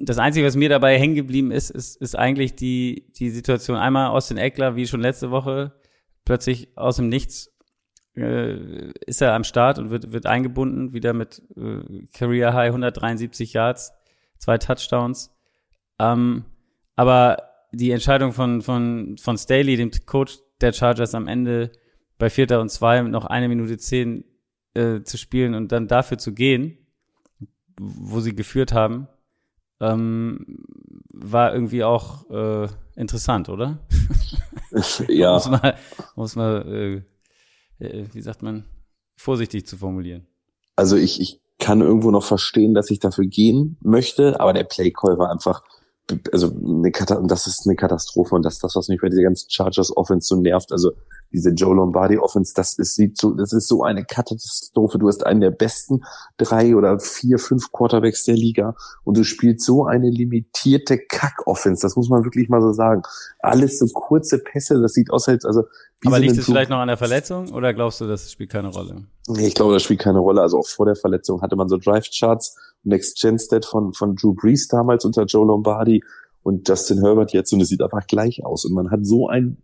[0.00, 3.76] das Einzige, was mir dabei hängen geblieben ist, ist, ist eigentlich die, die Situation.
[3.76, 5.72] Einmal aus den Eckler, wie schon letzte Woche,
[6.24, 7.52] plötzlich aus dem Nichts
[8.16, 13.52] äh, ist er am Start und wird, wird eingebunden, wieder mit äh, Career High 173
[13.52, 13.92] Yards
[14.38, 15.34] zwei Touchdowns.
[15.98, 16.44] Ähm,
[16.96, 21.72] aber die Entscheidung von, von, von Staley, dem Coach der Chargers am Ende
[22.18, 24.24] bei Vierter und Zwei noch eine Minute zehn
[24.74, 26.78] äh, zu spielen und dann dafür zu gehen,
[27.78, 29.08] wo sie geführt haben,
[29.80, 30.64] ähm,
[31.12, 33.78] war irgendwie auch äh, interessant, oder?
[35.08, 35.34] ja.
[35.34, 35.72] muss man,
[36.16, 37.02] muss man äh,
[37.78, 38.64] äh, wie sagt man,
[39.16, 40.26] vorsichtig zu formulieren.
[40.76, 45.18] Also ich, ich kann irgendwo noch verstehen, dass ich dafür gehen möchte, aber der Playcall
[45.18, 45.62] war einfach,
[46.32, 49.22] also eine Katastrophe, das ist eine Katastrophe und das ist das, was mich bei dieser
[49.22, 50.72] ganzen Chargers Offense so nervt.
[50.72, 50.92] Also
[51.32, 54.98] diese Joe Lombardi Offense, das ist, sieht so, das ist so eine Katastrophe.
[54.98, 56.02] Du hast einen der besten
[56.38, 61.82] drei oder vier, fünf Quarterbacks der Liga und du spielst so eine limitierte Kack-Offense.
[61.82, 63.02] Das muss man wirklich mal so sagen.
[63.40, 65.64] Alles so kurze Pässe, das sieht aus als, also
[66.04, 69.04] aber liegt es vielleicht noch an der Verletzung oder glaubst du, das spielt keine Rolle?
[69.26, 70.40] Nee, ich glaube, das spielt keine Rolle.
[70.42, 75.04] Also auch vor der Verletzung hatte man so Drive-Charts, Next-Gen-Stat von, von Drew Brees damals
[75.04, 76.02] unter Joe Lombardi
[76.42, 78.64] und Justin Herbert jetzt und es sieht einfach gleich aus.
[78.64, 79.60] Und man hat so einen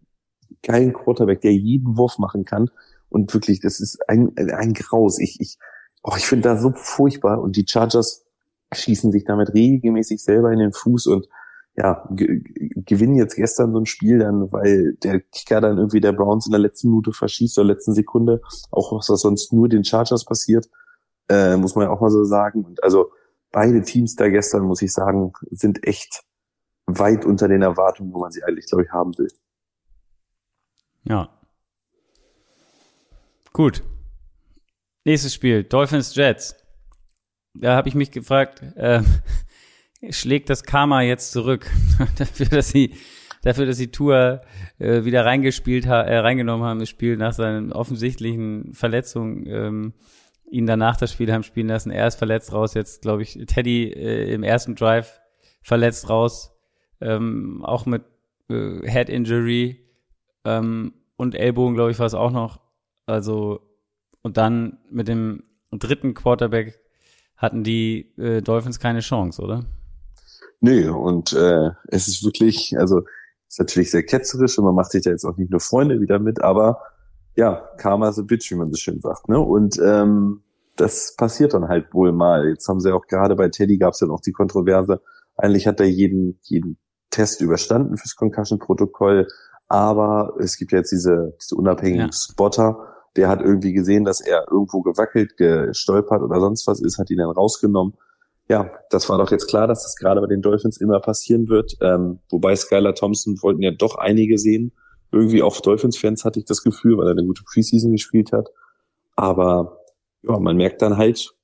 [0.62, 2.68] geilen Quarterback, der jeden Wurf machen kann.
[3.08, 5.20] Und wirklich, das ist ein, ein Graus.
[5.20, 5.56] Ich, ich,
[6.02, 7.40] oh, ich finde das so furchtbar.
[7.40, 8.24] Und die Chargers
[8.72, 11.28] schießen sich damit regelmäßig selber in den Fuß und
[11.76, 16.46] ja, gewinnen jetzt gestern so ein Spiel dann, weil der Kicker dann irgendwie der Browns
[16.46, 20.68] in der letzten Minute verschießt, oder letzten Sekunde, auch was sonst nur den Chargers passiert,
[21.28, 22.64] äh, muss man ja auch mal so sagen.
[22.64, 23.10] Und also
[23.50, 26.22] beide Teams da gestern, muss ich sagen, sind echt
[26.86, 29.30] weit unter den Erwartungen, wo man sie eigentlich, glaube ich, haben will.
[31.04, 31.28] Ja.
[33.52, 33.82] Gut.
[35.04, 36.56] Nächstes Spiel, Dolphins Jets.
[37.54, 39.02] Da habe ich mich gefragt, äh,
[40.10, 41.70] schlägt das Karma jetzt zurück
[42.18, 42.94] dafür, dass sie
[43.42, 44.40] dafür, dass sie Tour
[44.78, 49.92] äh, wieder reingespielt ha äh, reingenommen haben, das Spiel nach seinen offensichtlichen Verletzungen, ähm,
[50.50, 51.90] ihn danach das Spiel haben spielen lassen.
[51.90, 55.20] Er ist verletzt raus, jetzt glaube ich Teddy äh, im ersten Drive
[55.62, 56.52] verletzt raus,
[57.00, 58.02] ähm, auch mit
[58.48, 59.84] äh, Head Injury
[60.44, 62.60] ähm, und Ellbogen, glaube ich, war es auch noch.
[63.06, 63.60] Also
[64.22, 66.80] und dann mit dem dritten Quarterback
[67.36, 69.64] hatten die äh, Dolphins keine Chance, oder?
[70.64, 73.02] Nö, und äh, es ist wirklich, also
[73.46, 76.18] ist natürlich sehr ketzerisch und man macht sich da jetzt auch nicht nur Freunde wieder
[76.18, 76.80] mit, aber
[77.36, 79.38] ja, Karma is a bitch, wie man so schön sagt, ne?
[79.38, 80.42] Und ähm,
[80.76, 82.48] das passiert dann halt wohl mal.
[82.48, 85.02] Jetzt haben sie auch gerade bei Teddy gab es ja noch die Kontroverse.
[85.36, 86.78] Eigentlich hat er jeden, jeden
[87.10, 89.28] Test überstanden fürs Concussion-Protokoll,
[89.68, 92.12] aber es gibt ja jetzt diese, diese unabhängigen ja.
[92.12, 97.10] Spotter, der hat irgendwie gesehen, dass er irgendwo gewackelt, gestolpert oder sonst was ist, hat
[97.10, 97.98] ihn dann rausgenommen
[98.48, 101.76] ja, das war doch jetzt klar, dass das gerade bei den Dolphins immer passieren wird.
[101.80, 104.72] Ähm, wobei Skylar Thompson wollten ja doch einige sehen.
[105.10, 108.48] Irgendwie auch Dolphins-Fans hatte ich das Gefühl, weil er eine gute Preseason gespielt hat.
[109.16, 109.78] Aber
[110.22, 111.34] ja, man merkt dann halt,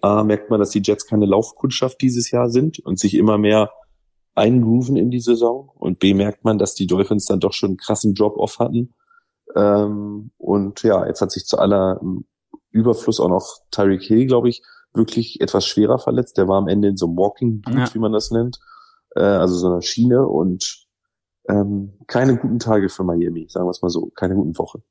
[0.00, 3.70] A, merkt man, dass die Jets keine Laufkundschaft dieses Jahr sind und sich immer mehr
[4.34, 7.76] eingrooven in die Saison und B merkt man, dass die Dolphins dann doch schon einen
[7.76, 8.94] krassen Drop-off hatten.
[9.54, 12.24] Ähm, und ja, jetzt hat sich zu aller ähm,
[12.70, 14.62] Überfluss auch noch Tyreek Hill, glaube ich,
[14.94, 16.38] wirklich etwas schwerer verletzt.
[16.38, 17.94] Der war am Ende in so einem Walking Boot, ja.
[17.94, 18.58] wie man das nennt,
[19.16, 20.86] äh, also so einer Schiene und
[21.48, 24.82] ähm, keine guten Tage für Miami, sagen wir es mal so, keine guten Woche.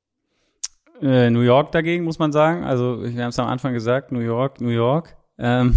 [1.02, 4.20] Äh, New York dagegen muss man sagen, also wir haben es am Anfang gesagt, New
[4.20, 5.18] York, New York.
[5.38, 5.74] Ähm,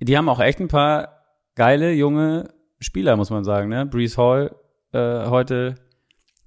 [0.00, 1.22] die haben auch echt ein paar
[1.54, 2.48] geile junge
[2.80, 3.68] Spieler, muss man sagen.
[3.68, 3.86] Ne?
[3.86, 4.56] Brees Hall
[4.92, 5.76] äh, heute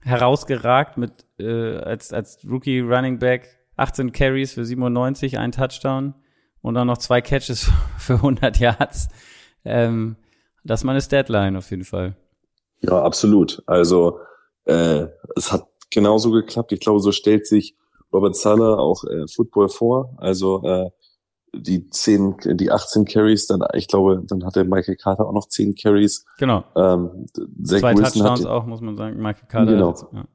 [0.01, 6.15] herausgeragt mit äh, als als Rookie Running Back 18 Carries für 97, ein Touchdown
[6.61, 9.09] und dann noch zwei Catches für 100 Yards.
[9.65, 10.15] Ähm,
[10.63, 12.15] das ist meine Statline auf jeden Fall.
[12.81, 13.63] Ja, absolut.
[13.67, 14.19] Also
[14.65, 16.71] äh, es hat genauso geklappt.
[16.71, 17.75] Ich glaube, so stellt sich
[18.13, 20.15] Robert Sala auch äh, Football vor.
[20.17, 20.89] Also äh,
[21.53, 25.47] die 10, die 18 Carries, dann, ich glaube, dann hat der Michael Carter auch noch
[25.47, 26.25] 10 Carries.
[26.37, 26.63] Genau.
[26.75, 27.27] Ähm,
[27.63, 29.17] Zach Zwei Wilson Touchdowns hat, auch, muss man sagen.
[29.17, 29.71] Michael Carter.
[29.71, 29.89] Genau.
[29.89, 30.25] Hat, ja.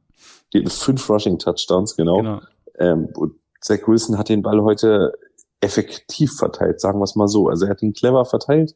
[0.53, 2.17] Die fünf Rushing Touchdowns, genau.
[2.19, 2.41] genau.
[2.79, 5.13] Ähm, und Zach Wilson hat den Ball heute
[5.61, 7.49] effektiv verteilt, sagen wir es mal so.
[7.49, 8.75] Also er hat ihn clever verteilt,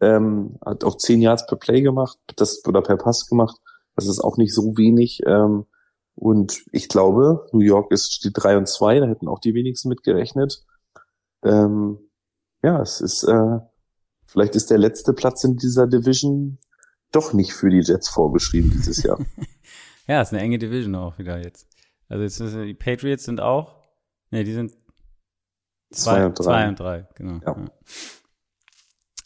[0.00, 3.56] ähm, hat auch 10 Yards per Play gemacht, das oder per Pass gemacht.
[3.94, 5.20] Das ist auch nicht so wenig.
[5.26, 5.66] Ähm,
[6.14, 9.88] und ich glaube, New York ist steht 3 und 2, da hätten auch die wenigsten
[9.88, 10.64] mit gerechnet
[11.46, 11.98] ähm,
[12.62, 13.58] ja, es ist, äh,
[14.26, 16.58] vielleicht ist der letzte Platz in dieser Division
[17.12, 19.18] doch nicht für die Jets vorgeschrieben dieses Jahr.
[20.06, 21.68] ja, ist eine enge Division auch wieder jetzt.
[22.08, 23.76] Also jetzt die Patriots sind auch,
[24.30, 24.74] ne, die sind
[25.90, 26.44] zwei, zwei, und drei.
[26.44, 27.40] Zwei und drei, genau.
[27.44, 27.56] Ja.
[27.56, 27.66] Ja.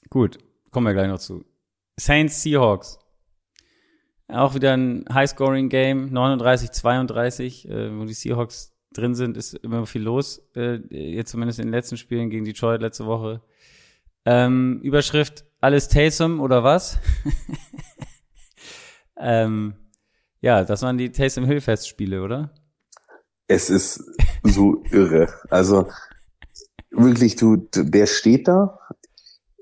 [0.09, 0.39] Gut,
[0.71, 1.45] kommen wir gleich noch zu.
[1.99, 2.99] Saints Seahawks.
[4.29, 10.43] Auch wieder ein High-Scoring-Game, 39-32, äh, wo die Seahawks drin sind, ist immer viel los.
[10.55, 13.43] Äh, jetzt zumindest in den letzten Spielen gegen Detroit letzte Woche.
[14.25, 16.99] Ähm, Überschrift alles Taysom oder was?
[19.17, 19.75] ähm,
[20.41, 22.53] ja, das waren die Taysom Hill Festspiele, oder?
[23.47, 24.05] Es ist
[24.43, 25.29] so irre.
[25.51, 25.89] Also
[26.91, 28.79] wirklich, du, der steht da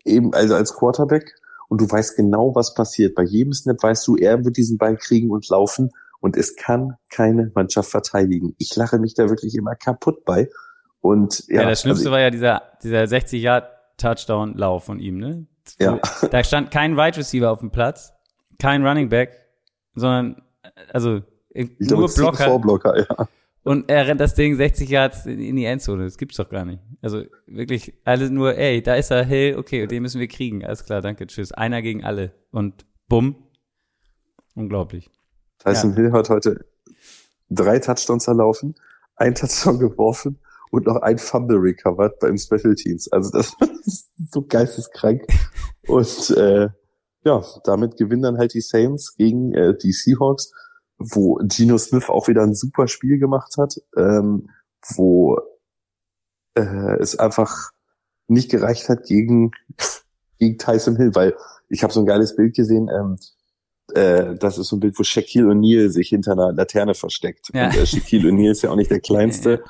[0.05, 1.35] eben also als Quarterback
[1.69, 3.15] und du weißt genau, was passiert.
[3.15, 6.97] Bei jedem Snap weißt du, er wird diesen Ball kriegen und laufen und es kann
[7.11, 8.55] keine Mannschaft verteidigen.
[8.59, 10.49] Ich lache mich da wirklich immer kaputt bei.
[11.01, 15.01] Und ja, ja das Schlimmste also, war ja dieser, dieser 60 Yard Touchdown Lauf von
[15.01, 15.47] ihm, ne?
[15.79, 16.01] Ja.
[16.31, 18.13] Da stand kein Wide Receiver auf dem Platz,
[18.59, 19.31] kein Running Back,
[19.95, 20.43] sondern
[20.93, 21.21] also
[21.51, 22.45] ich nur glaube, Blocker.
[22.45, 23.29] Vorblocker, ja.
[23.65, 26.05] Und er rennt das Ding 60 Yards in die Endzone.
[26.05, 26.81] Das gibt's doch gar nicht.
[27.03, 30.65] Also wirklich alles nur, ey, da ist er, hey, okay, den müssen wir kriegen.
[30.65, 31.53] Alles klar, danke, tschüss.
[31.53, 32.33] Einer gegen alle.
[32.51, 33.37] Und bumm.
[34.55, 35.11] Unglaublich.
[35.59, 35.97] Tyson ja.
[35.97, 36.65] Hill hat heute
[37.51, 38.75] drei Touchdowns erlaufen,
[39.17, 40.39] ein Touchdown geworfen
[40.71, 43.11] und noch ein Fumble recovered beim Special Teams.
[43.13, 43.53] Also das
[43.85, 45.27] ist so geisteskrank.
[45.87, 46.69] und äh,
[47.25, 50.53] ja, damit gewinnen dann halt die Saints gegen äh, die Seahawks,
[50.99, 54.51] wo Geno Smith auch wieder ein super Spiel gemacht hat, ähm,
[54.97, 55.39] wo
[56.55, 57.71] äh, es einfach
[58.27, 59.53] nicht gereicht hat gegen,
[60.39, 61.37] gegen Tyson Hill, weil
[61.69, 63.19] ich habe so ein geiles Bild gesehen, ähm,
[63.95, 67.51] äh, das ist so ein Bild, wo Shaquille O'Neal sich hinter einer Laterne versteckt.
[67.55, 67.67] Ja.
[67.67, 69.63] Und äh, Shaquille O'Neal ist ja auch nicht der kleinste.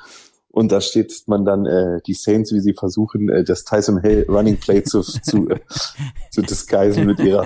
[0.51, 4.25] Und da steht man dann äh, die Saints, wie sie versuchen, äh, das Tyson Hill
[4.27, 5.59] Running Play zu, zu, äh,
[6.31, 7.45] zu disguisen mit ihrer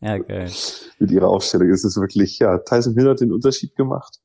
[0.00, 0.50] ja, geil.
[0.98, 1.70] mit ihrer Aufstellung.
[1.70, 4.18] Es ist wirklich, ja, Tyson Hill hat den Unterschied gemacht.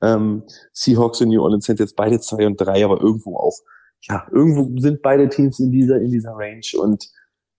[0.00, 3.58] Ähm, Seahawks und New Orleans sind jetzt beide zwei und drei, aber irgendwo auch,
[4.02, 7.08] ja, irgendwo sind beide Teams in dieser, in dieser Range und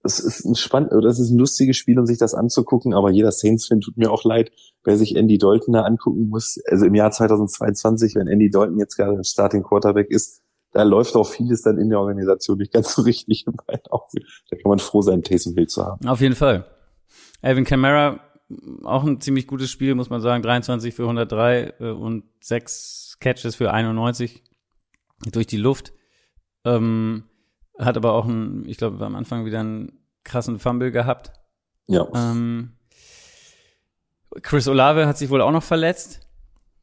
[0.01, 3.11] das ist ein spannend, oder das ist ein lustiges Spiel, um sich das anzugucken, aber
[3.11, 4.51] jeder Saints-Fan tut mir auch leid,
[4.85, 6.57] wer sich Andy Dalton da angucken muss.
[6.67, 10.41] Also im Jahr 2022, wenn Andy Dalton jetzt gerade ein Starting Quarterback ist,
[10.71, 14.69] da läuft auch vieles dann in der Organisation nicht ganz so richtig im Da kann
[14.69, 16.07] man froh sein, Taysom Hill zu haben.
[16.07, 16.65] Auf jeden Fall.
[17.41, 18.19] Alvin Kamara,
[18.83, 20.43] auch ein ziemlich gutes Spiel, muss man sagen.
[20.43, 24.43] 23 für 103 äh, und 6 Catches für 91
[25.31, 25.93] durch die Luft.
[26.65, 27.23] Ähm,
[27.77, 31.31] hat aber auch ein, ich glaube, am Anfang wieder einen krassen Fumble gehabt.
[31.87, 32.07] Ja.
[32.13, 32.73] Ähm,
[34.41, 36.21] Chris Olave hat sich wohl auch noch verletzt.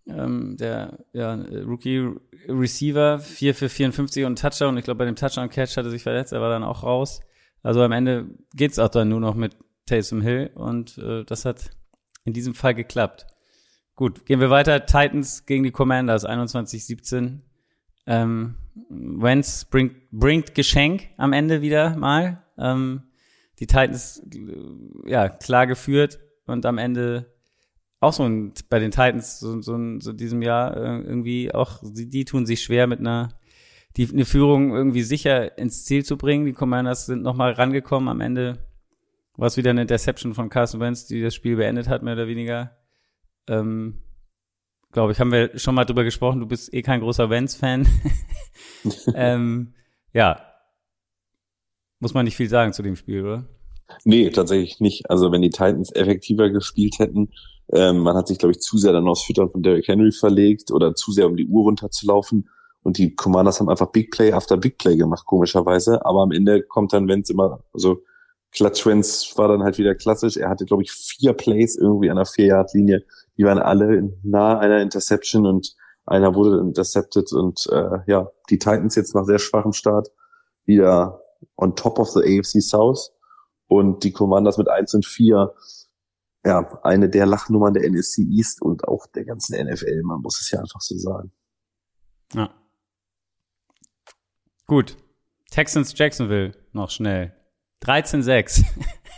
[0.09, 2.13] Ähm, der ja, Rookie
[2.49, 4.79] Receiver, 4 für 54 und Touchdown.
[4.79, 7.21] Ich glaube, bei dem Touchdown-Catch hat er sich verletzt, er war dann auch raus.
[7.63, 9.57] Also am Ende geht's auch dann nur noch mit
[9.87, 11.71] Taysom Hill und äh, das hat
[12.25, 13.27] in diesem Fall geklappt.
[13.95, 14.85] Gut, gehen wir weiter.
[14.85, 17.39] Titans gegen die Commanders, 21-17.
[18.07, 18.57] Ähm,
[18.91, 22.43] Wentz bringt, bringt Geschenk am Ende wieder mal.
[22.59, 23.05] Ähm,
[23.59, 27.33] die Titans, äh, ja, klar geführt und am Ende
[28.01, 32.11] auch so ein, bei den Titans so, so, so diesem Jahr äh, irgendwie auch, die,
[32.11, 33.31] die tun sich schwer mit einer,
[33.97, 36.45] die, eine Führung irgendwie sicher ins Ziel zu bringen.
[36.45, 38.59] Die Commanders sind nochmal rangekommen am Ende
[39.37, 42.29] war es wieder eine Interception von Carson Wentz, die das Spiel beendet hat, mehr oder
[42.29, 42.77] weniger.
[43.49, 44.03] Ähm,
[44.93, 46.41] Glaube ich, haben wir schon mal drüber gesprochen.
[46.41, 47.87] Du bist eh kein großer Wentz-Fan.
[49.15, 49.75] ähm,
[50.15, 50.41] ja.
[52.01, 53.45] Muss man nicht viel sagen zu dem Spiel, oder?
[54.05, 55.11] Nee, tatsächlich nicht.
[55.11, 57.31] Also wenn die Titans effektiver gespielt hätten,
[57.73, 60.71] ähm, man hat sich, glaube ich, zu sehr dann aufs Füttern von Derrick Henry verlegt
[60.71, 62.49] oder zu sehr um die Uhr runterzulaufen.
[62.83, 66.07] Und die Commanders haben einfach Big Play after Big Play gemacht, komischerweise.
[66.07, 68.03] Aber am Ende kommt dann, wenn es immer, also
[68.53, 70.37] Klatschwenz war dann halt wieder klassisch.
[70.37, 73.05] Er hatte, glaube ich, vier Plays irgendwie an der Vier-Yard-Linie.
[73.37, 75.77] Die waren alle nahe einer Interception und
[76.07, 77.33] einer wurde intercepted.
[77.33, 80.09] Und äh, ja, die Titans jetzt nach sehr schwachem Start
[80.65, 81.21] wieder
[81.57, 83.13] on top of the AFC South
[83.69, 85.55] und die Commanders mit 1 und 4,
[86.45, 90.51] ja, eine der Lachnummern der NSC East und auch der ganzen NFL, man muss es
[90.51, 91.33] ja einfach so sagen.
[92.33, 92.51] Ja.
[94.67, 94.97] Gut.
[95.51, 97.33] Texans Jacksonville noch schnell.
[97.83, 98.65] 13-6.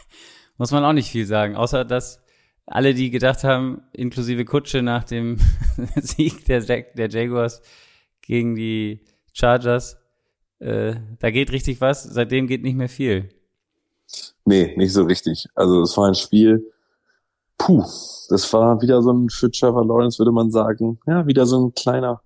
[0.59, 2.21] muss man auch nicht viel sagen, außer dass
[2.67, 5.39] alle, die gedacht haben, inklusive Kutsche nach dem
[5.97, 7.63] Sieg der, Jag der Jaguars
[8.21, 9.01] gegen die
[9.33, 9.97] Chargers,
[10.59, 13.31] äh, da geht richtig was, seitdem geht nicht mehr viel.
[14.45, 15.47] Nee, nicht so richtig.
[15.55, 16.73] Also es war ein Spiel,
[17.57, 17.85] puh,
[18.29, 21.75] das war wieder so ein, für Trevor Lawrence würde man sagen, ja, wieder so ein
[21.75, 22.23] kleiner,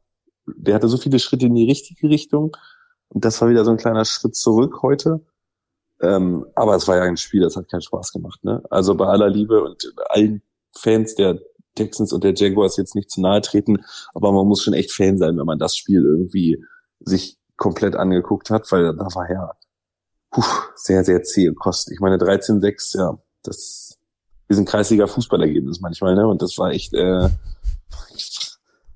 [0.47, 2.57] der hatte so viele Schritte in die richtige Richtung
[3.09, 5.21] und das war wieder so ein kleiner Schritt zurück heute.
[6.03, 8.43] Ähm, aber es war ja ein Spiel, das hat keinen Spaß gemacht.
[8.45, 8.63] Ne?
[8.71, 10.43] Also bei aller Liebe und allen
[10.77, 11.39] Fans der
[11.75, 13.79] Texans und der Jaguars jetzt nicht zu nahe treten,
[14.15, 16.63] aber man muss schon echt Fan sein, wenn man das Spiel irgendwie
[17.01, 19.53] sich komplett angeguckt hat, weil da war ja
[20.31, 20.43] puh,
[20.75, 21.95] sehr, sehr zäh und kostet.
[21.95, 23.99] Ich meine, 13-6, ja, das
[24.49, 26.27] ist ein kreisiger Fußballergebnis manchmal, ne?
[26.27, 27.29] Und das war echt, äh,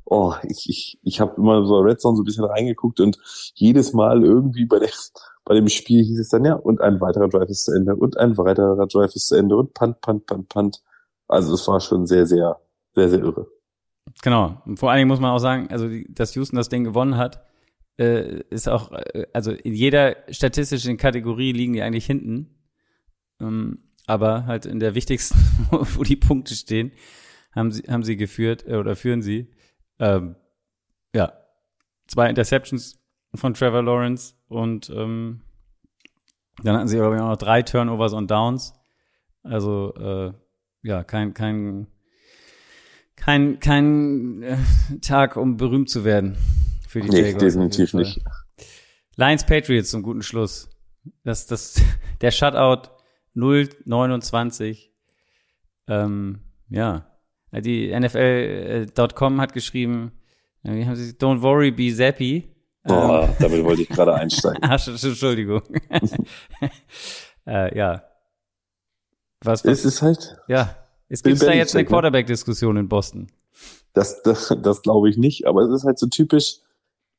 [0.06, 3.18] oh, ich, ich, ich habe immer so Red Zone so ein bisschen reingeguckt und
[3.54, 4.90] jedes Mal irgendwie bei der
[5.44, 8.16] bei dem Spiel hieß es dann ja, und ein weiterer Drive ist zu Ende und
[8.16, 10.82] ein weiterer Drive ist zu Ende und Punt, Punt, Punt, Punt.
[11.28, 12.60] Also es war schon sehr, sehr,
[12.94, 13.46] sehr, sehr irre.
[14.22, 14.60] Genau.
[14.66, 17.44] Und vor allen Dingen muss man auch sagen, also dass Houston das Ding gewonnen hat,
[17.96, 22.56] äh, ist auch, äh, also in jeder statistischen Kategorie liegen die eigentlich hinten.
[23.40, 25.38] Ähm, aber halt in der wichtigsten,
[25.70, 26.90] wo die Punkte stehen,
[27.52, 29.48] haben sie, haben sie geführt äh, oder führen sie.
[29.98, 30.36] Ähm,
[31.14, 31.32] ja,
[32.06, 32.98] zwei Interceptions
[33.34, 35.42] von Trevor Lawrence und ähm,
[36.62, 38.74] dann hatten sie aber auch noch drei Turnovers und Downs.
[39.42, 40.32] Also äh,
[40.82, 41.86] ja, kein kein
[43.16, 44.56] kein kein äh,
[45.00, 46.36] Tag, um berühmt zu werden
[46.88, 47.42] für die nee, Jaguars.
[47.42, 48.20] definitiv nicht.
[49.16, 50.68] Lions Patriots zum guten Schluss.
[51.24, 51.82] Das, das,
[52.20, 52.90] der Shutout
[53.34, 54.92] 029.
[55.88, 57.06] Ähm, ja.
[57.52, 60.12] Die NFL.com hat geschrieben,
[60.62, 62.48] wie haben sie, don't worry, be zappy.
[62.88, 62.92] Oh,
[63.22, 64.60] ähm, damit wollte ich gerade einsteigen.
[64.62, 65.62] Ach, Entschuldigung.
[67.46, 68.02] äh, ja.
[69.42, 69.78] Was, was?
[69.78, 70.36] Es ist halt.
[70.48, 70.76] Ja.
[71.08, 71.88] Es gibt da jetzt eine ne?
[71.88, 73.28] Quarterback-Diskussion in Boston.
[73.92, 76.60] Das, das, das glaube ich nicht, aber es ist halt so typisch,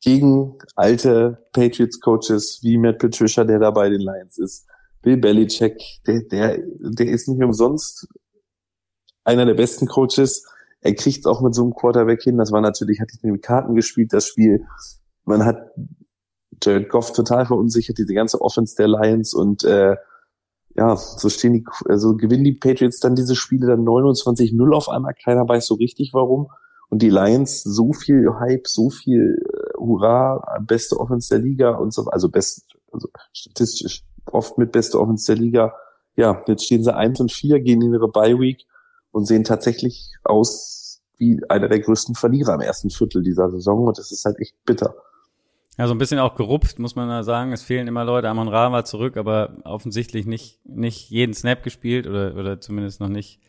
[0.01, 4.67] gegen alte Patriots-Coaches wie Matt Patricia, der da bei den Lions ist.
[5.01, 8.07] Bill Belichick, der, der, der ist nicht umsonst
[9.28, 10.45] einer der besten Coaches.
[10.82, 12.38] Er kriegt es auch mit so einem Quarterback hin.
[12.38, 14.65] Das war natürlich, hat ihn mit Karten gespielt, das Spiel.
[15.25, 15.71] Man hat
[16.63, 19.95] Jared Goff total verunsichert, diese ganze Offense der Lions und äh,
[20.75, 25.13] ja, so stehen die, also gewinnen die Patriots dann diese Spiele dann 29-0 auf einmal.
[25.13, 26.49] Keiner weiß so richtig warum.
[26.89, 31.93] Und die Lions so viel Hype, so viel äh, Hurra, beste Offense der Liga und
[31.93, 35.73] so, also best, also statistisch oft mit beste Offense der Liga.
[36.15, 38.65] Ja, jetzt stehen sie eins und vier, gehen in ihre Bye Week
[39.18, 43.97] und sehen tatsächlich aus wie einer der größten Verlierer im ersten Viertel dieser Saison und
[43.97, 44.95] das ist halt echt bitter.
[45.78, 47.51] Ja, so ein bisschen auch gerupft, muss man da sagen.
[47.51, 48.30] Es fehlen immer Leute.
[48.30, 53.09] Amon Ra war zurück, aber offensichtlich nicht, nicht jeden Snap gespielt oder, oder zumindest noch
[53.09, 53.39] nicht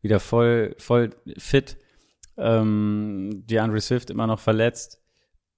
[0.00, 1.76] wieder voll, voll fit.
[2.36, 5.00] Ähm, die Andre Swift immer noch verletzt.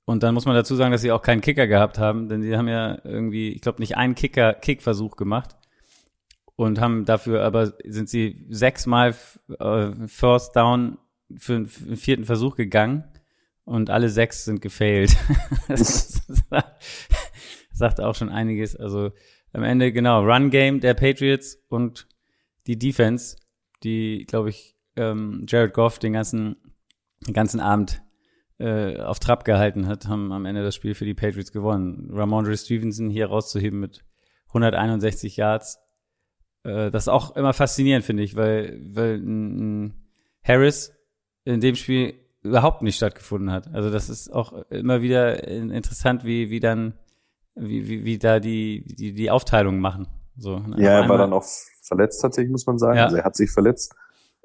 [0.05, 2.57] Und dann muss man dazu sagen, dass sie auch keinen Kicker gehabt haben, denn sie
[2.57, 5.58] haben ja irgendwie, ich glaube, nicht einen Kicker, Kickversuch gemacht.
[6.59, 9.15] Und haben dafür aber sind sie sechsmal
[9.61, 10.99] äh, First Down
[11.37, 13.05] für einen vierten Versuch gegangen
[13.63, 15.17] und alle sechs sind gefailt.
[15.69, 16.21] das
[17.73, 18.75] sagt auch schon einiges.
[18.75, 19.13] Also
[19.53, 22.09] am Ende, genau, Run Game der Patriots und
[22.67, 23.37] die Defense,
[23.85, 26.57] die, glaube ich, ähm, Jared Goff den ganzen,
[27.25, 28.03] den ganzen Abend
[28.59, 32.11] äh, auf Trab gehalten hat, haben am Ende das Spiel für die Patriots gewonnen.
[32.13, 34.05] Ramondre Stevenson hier rauszuheben mit
[34.49, 35.79] 161 Yards.
[36.65, 39.93] Äh, das ist auch immer faszinierend, finde ich, weil, weil
[40.43, 40.93] Harris
[41.45, 43.73] in dem Spiel überhaupt nicht stattgefunden hat.
[43.73, 46.95] Also das ist auch immer wieder interessant, wie, wie dann,
[47.55, 50.07] wie, wie, wie da die, die, die Aufteilung machen.
[50.37, 50.77] So, ne?
[50.79, 51.45] Ja, er war dann auch
[51.83, 52.99] verletzt tatsächlich, muss man sagen.
[52.99, 53.05] Ja.
[53.05, 53.95] Also er hat sich verletzt.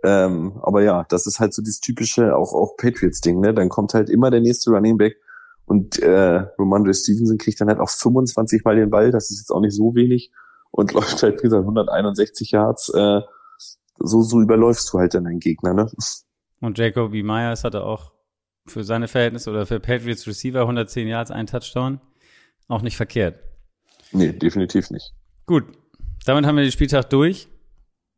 [0.04, 3.54] Ähm, aber ja, das ist halt so dieses typische auch, auch Patriots-Ding, ne?
[3.54, 5.16] Dann kommt halt immer der nächste Running Back
[5.66, 9.52] und äh, Romandre Stevenson kriegt dann halt auch 25 Mal den Ball, das ist jetzt
[9.52, 10.32] auch nicht so wenig
[10.76, 12.90] und läuft halt, wie gesagt, 161 Yards.
[12.90, 13.22] Äh,
[14.00, 15.92] so, so überläufst du halt dann deinen Gegner, ne?
[16.60, 18.12] Und Jacoby Myers hatte auch
[18.66, 22.02] für seine Verhältnisse oder für Patriots Receiver 110 Yards, ein Touchdown.
[22.68, 23.40] Auch nicht verkehrt.
[24.12, 25.14] Nee, definitiv nicht.
[25.46, 25.66] Gut,
[26.26, 27.50] damit haben wir den Spieltag durch,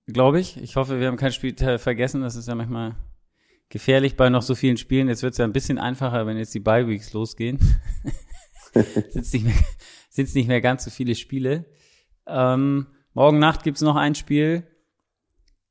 [0.08, 0.58] glaube ich.
[0.62, 2.22] Ich hoffe, wir haben keinen Spieltag vergessen.
[2.22, 2.96] Das ist ja manchmal
[3.70, 5.10] gefährlich bei noch so vielen Spielen.
[5.10, 7.58] Jetzt wird es ja ein bisschen einfacher, wenn jetzt die Bye-Weeks losgehen.
[8.74, 11.66] Sind nicht, mehr- nicht mehr ganz so viele Spiele.
[12.28, 14.64] Ähm, morgen Nacht gibt's noch ein Spiel.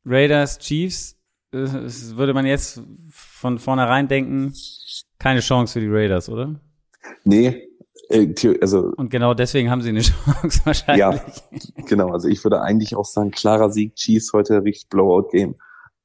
[0.04, 1.16] Raiders, Chiefs.
[1.52, 4.52] Äh, Es würde man jetzt von vornherein denken,
[5.18, 6.60] keine Chance für die Raiders, oder?
[7.24, 7.68] Nee,
[8.10, 11.00] äh, also Und genau deswegen haben sie eine Chance wahrscheinlich.
[11.00, 11.20] Ja,
[11.86, 12.10] genau.
[12.10, 15.54] Also ich würde eigentlich auch sagen, klarer Sieg, Chiefs heute richtig Blowout-Game.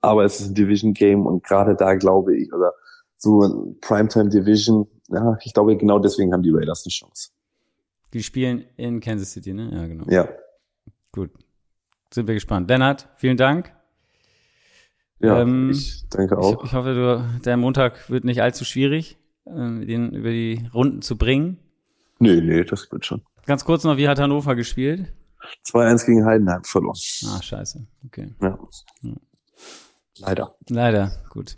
[0.01, 2.73] Aber es ist ein Division-Game und gerade da glaube ich, oder
[3.17, 7.31] so ein Primetime-Division, ja, ich glaube, genau deswegen haben die Raiders eine Chance.
[8.13, 9.69] Die spielen in Kansas City, ne?
[9.73, 10.05] Ja, genau.
[10.09, 10.27] Ja,
[11.11, 11.31] Gut.
[12.11, 12.69] Sind wir gespannt.
[12.69, 13.71] Lennart, vielen Dank.
[15.19, 16.63] ja, Ähm, ich denke Ich, auch.
[16.63, 19.51] ich hoffe, du, der Montag wird nicht allzu schwierig, äh,
[19.85, 21.59] den über die Runden zu bringen.
[22.19, 23.21] Nee, nee, das wird schon.
[23.45, 25.13] Ganz kurz noch, wie hat Hannover gespielt?
[25.65, 26.97] 2-1 gegen Heidenheim verloren.
[27.27, 27.85] Ah, scheiße.
[28.05, 28.33] Okay.
[28.41, 28.59] Ja.
[30.17, 30.53] Leider.
[30.67, 31.57] Leider, gut.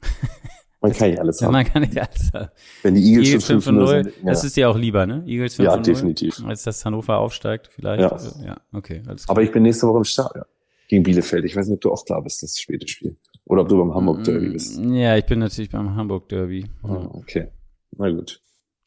[0.88, 1.52] Man kann nicht alles Ja, haben.
[1.52, 2.48] man kann nicht alles haben.
[2.82, 3.84] Wenn die Eagles, Eagles schon 5 0.
[3.88, 4.46] 5-0 sind, Das ja.
[4.46, 5.24] ist dir auch lieber, ne?
[5.26, 5.82] Eagles 5 Ja, 0.
[5.82, 6.42] definitiv.
[6.46, 8.00] Als dass Hannover aufsteigt, vielleicht.
[8.02, 8.16] Ja.
[8.44, 9.02] ja okay.
[9.06, 9.36] Alles klar.
[9.36, 10.44] Aber ich bin nächste Woche im Stadion.
[10.88, 11.44] Gegen Bielefeld.
[11.44, 13.16] Ich weiß nicht, ob du auch da bist, das späte Spiel.
[13.46, 14.78] Oder ob du beim Hamburg Derby bist.
[14.80, 16.66] Ja, ich bin natürlich beim Hamburg Derby.
[16.84, 17.48] Ah, okay.
[17.96, 18.40] Na gut.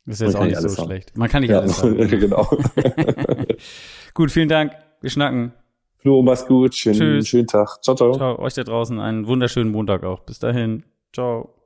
[0.06, 0.86] Ist Man jetzt auch nicht so haben.
[0.88, 1.18] schlecht.
[1.18, 1.98] Man kann nicht Ja, alles haben.
[2.10, 2.50] genau.
[4.14, 4.72] Gut, vielen Dank.
[5.02, 5.54] Wir schnacken.
[5.98, 6.74] Flo, mach's gut.
[6.76, 7.28] Schönen, Tschüss.
[7.28, 7.84] schönen Tag.
[7.84, 8.14] Ciao, ciao.
[8.16, 10.22] Ciao, euch da draußen einen wunderschönen Montag auch.
[10.22, 10.84] Bis dahin.
[11.14, 11.59] Ciao.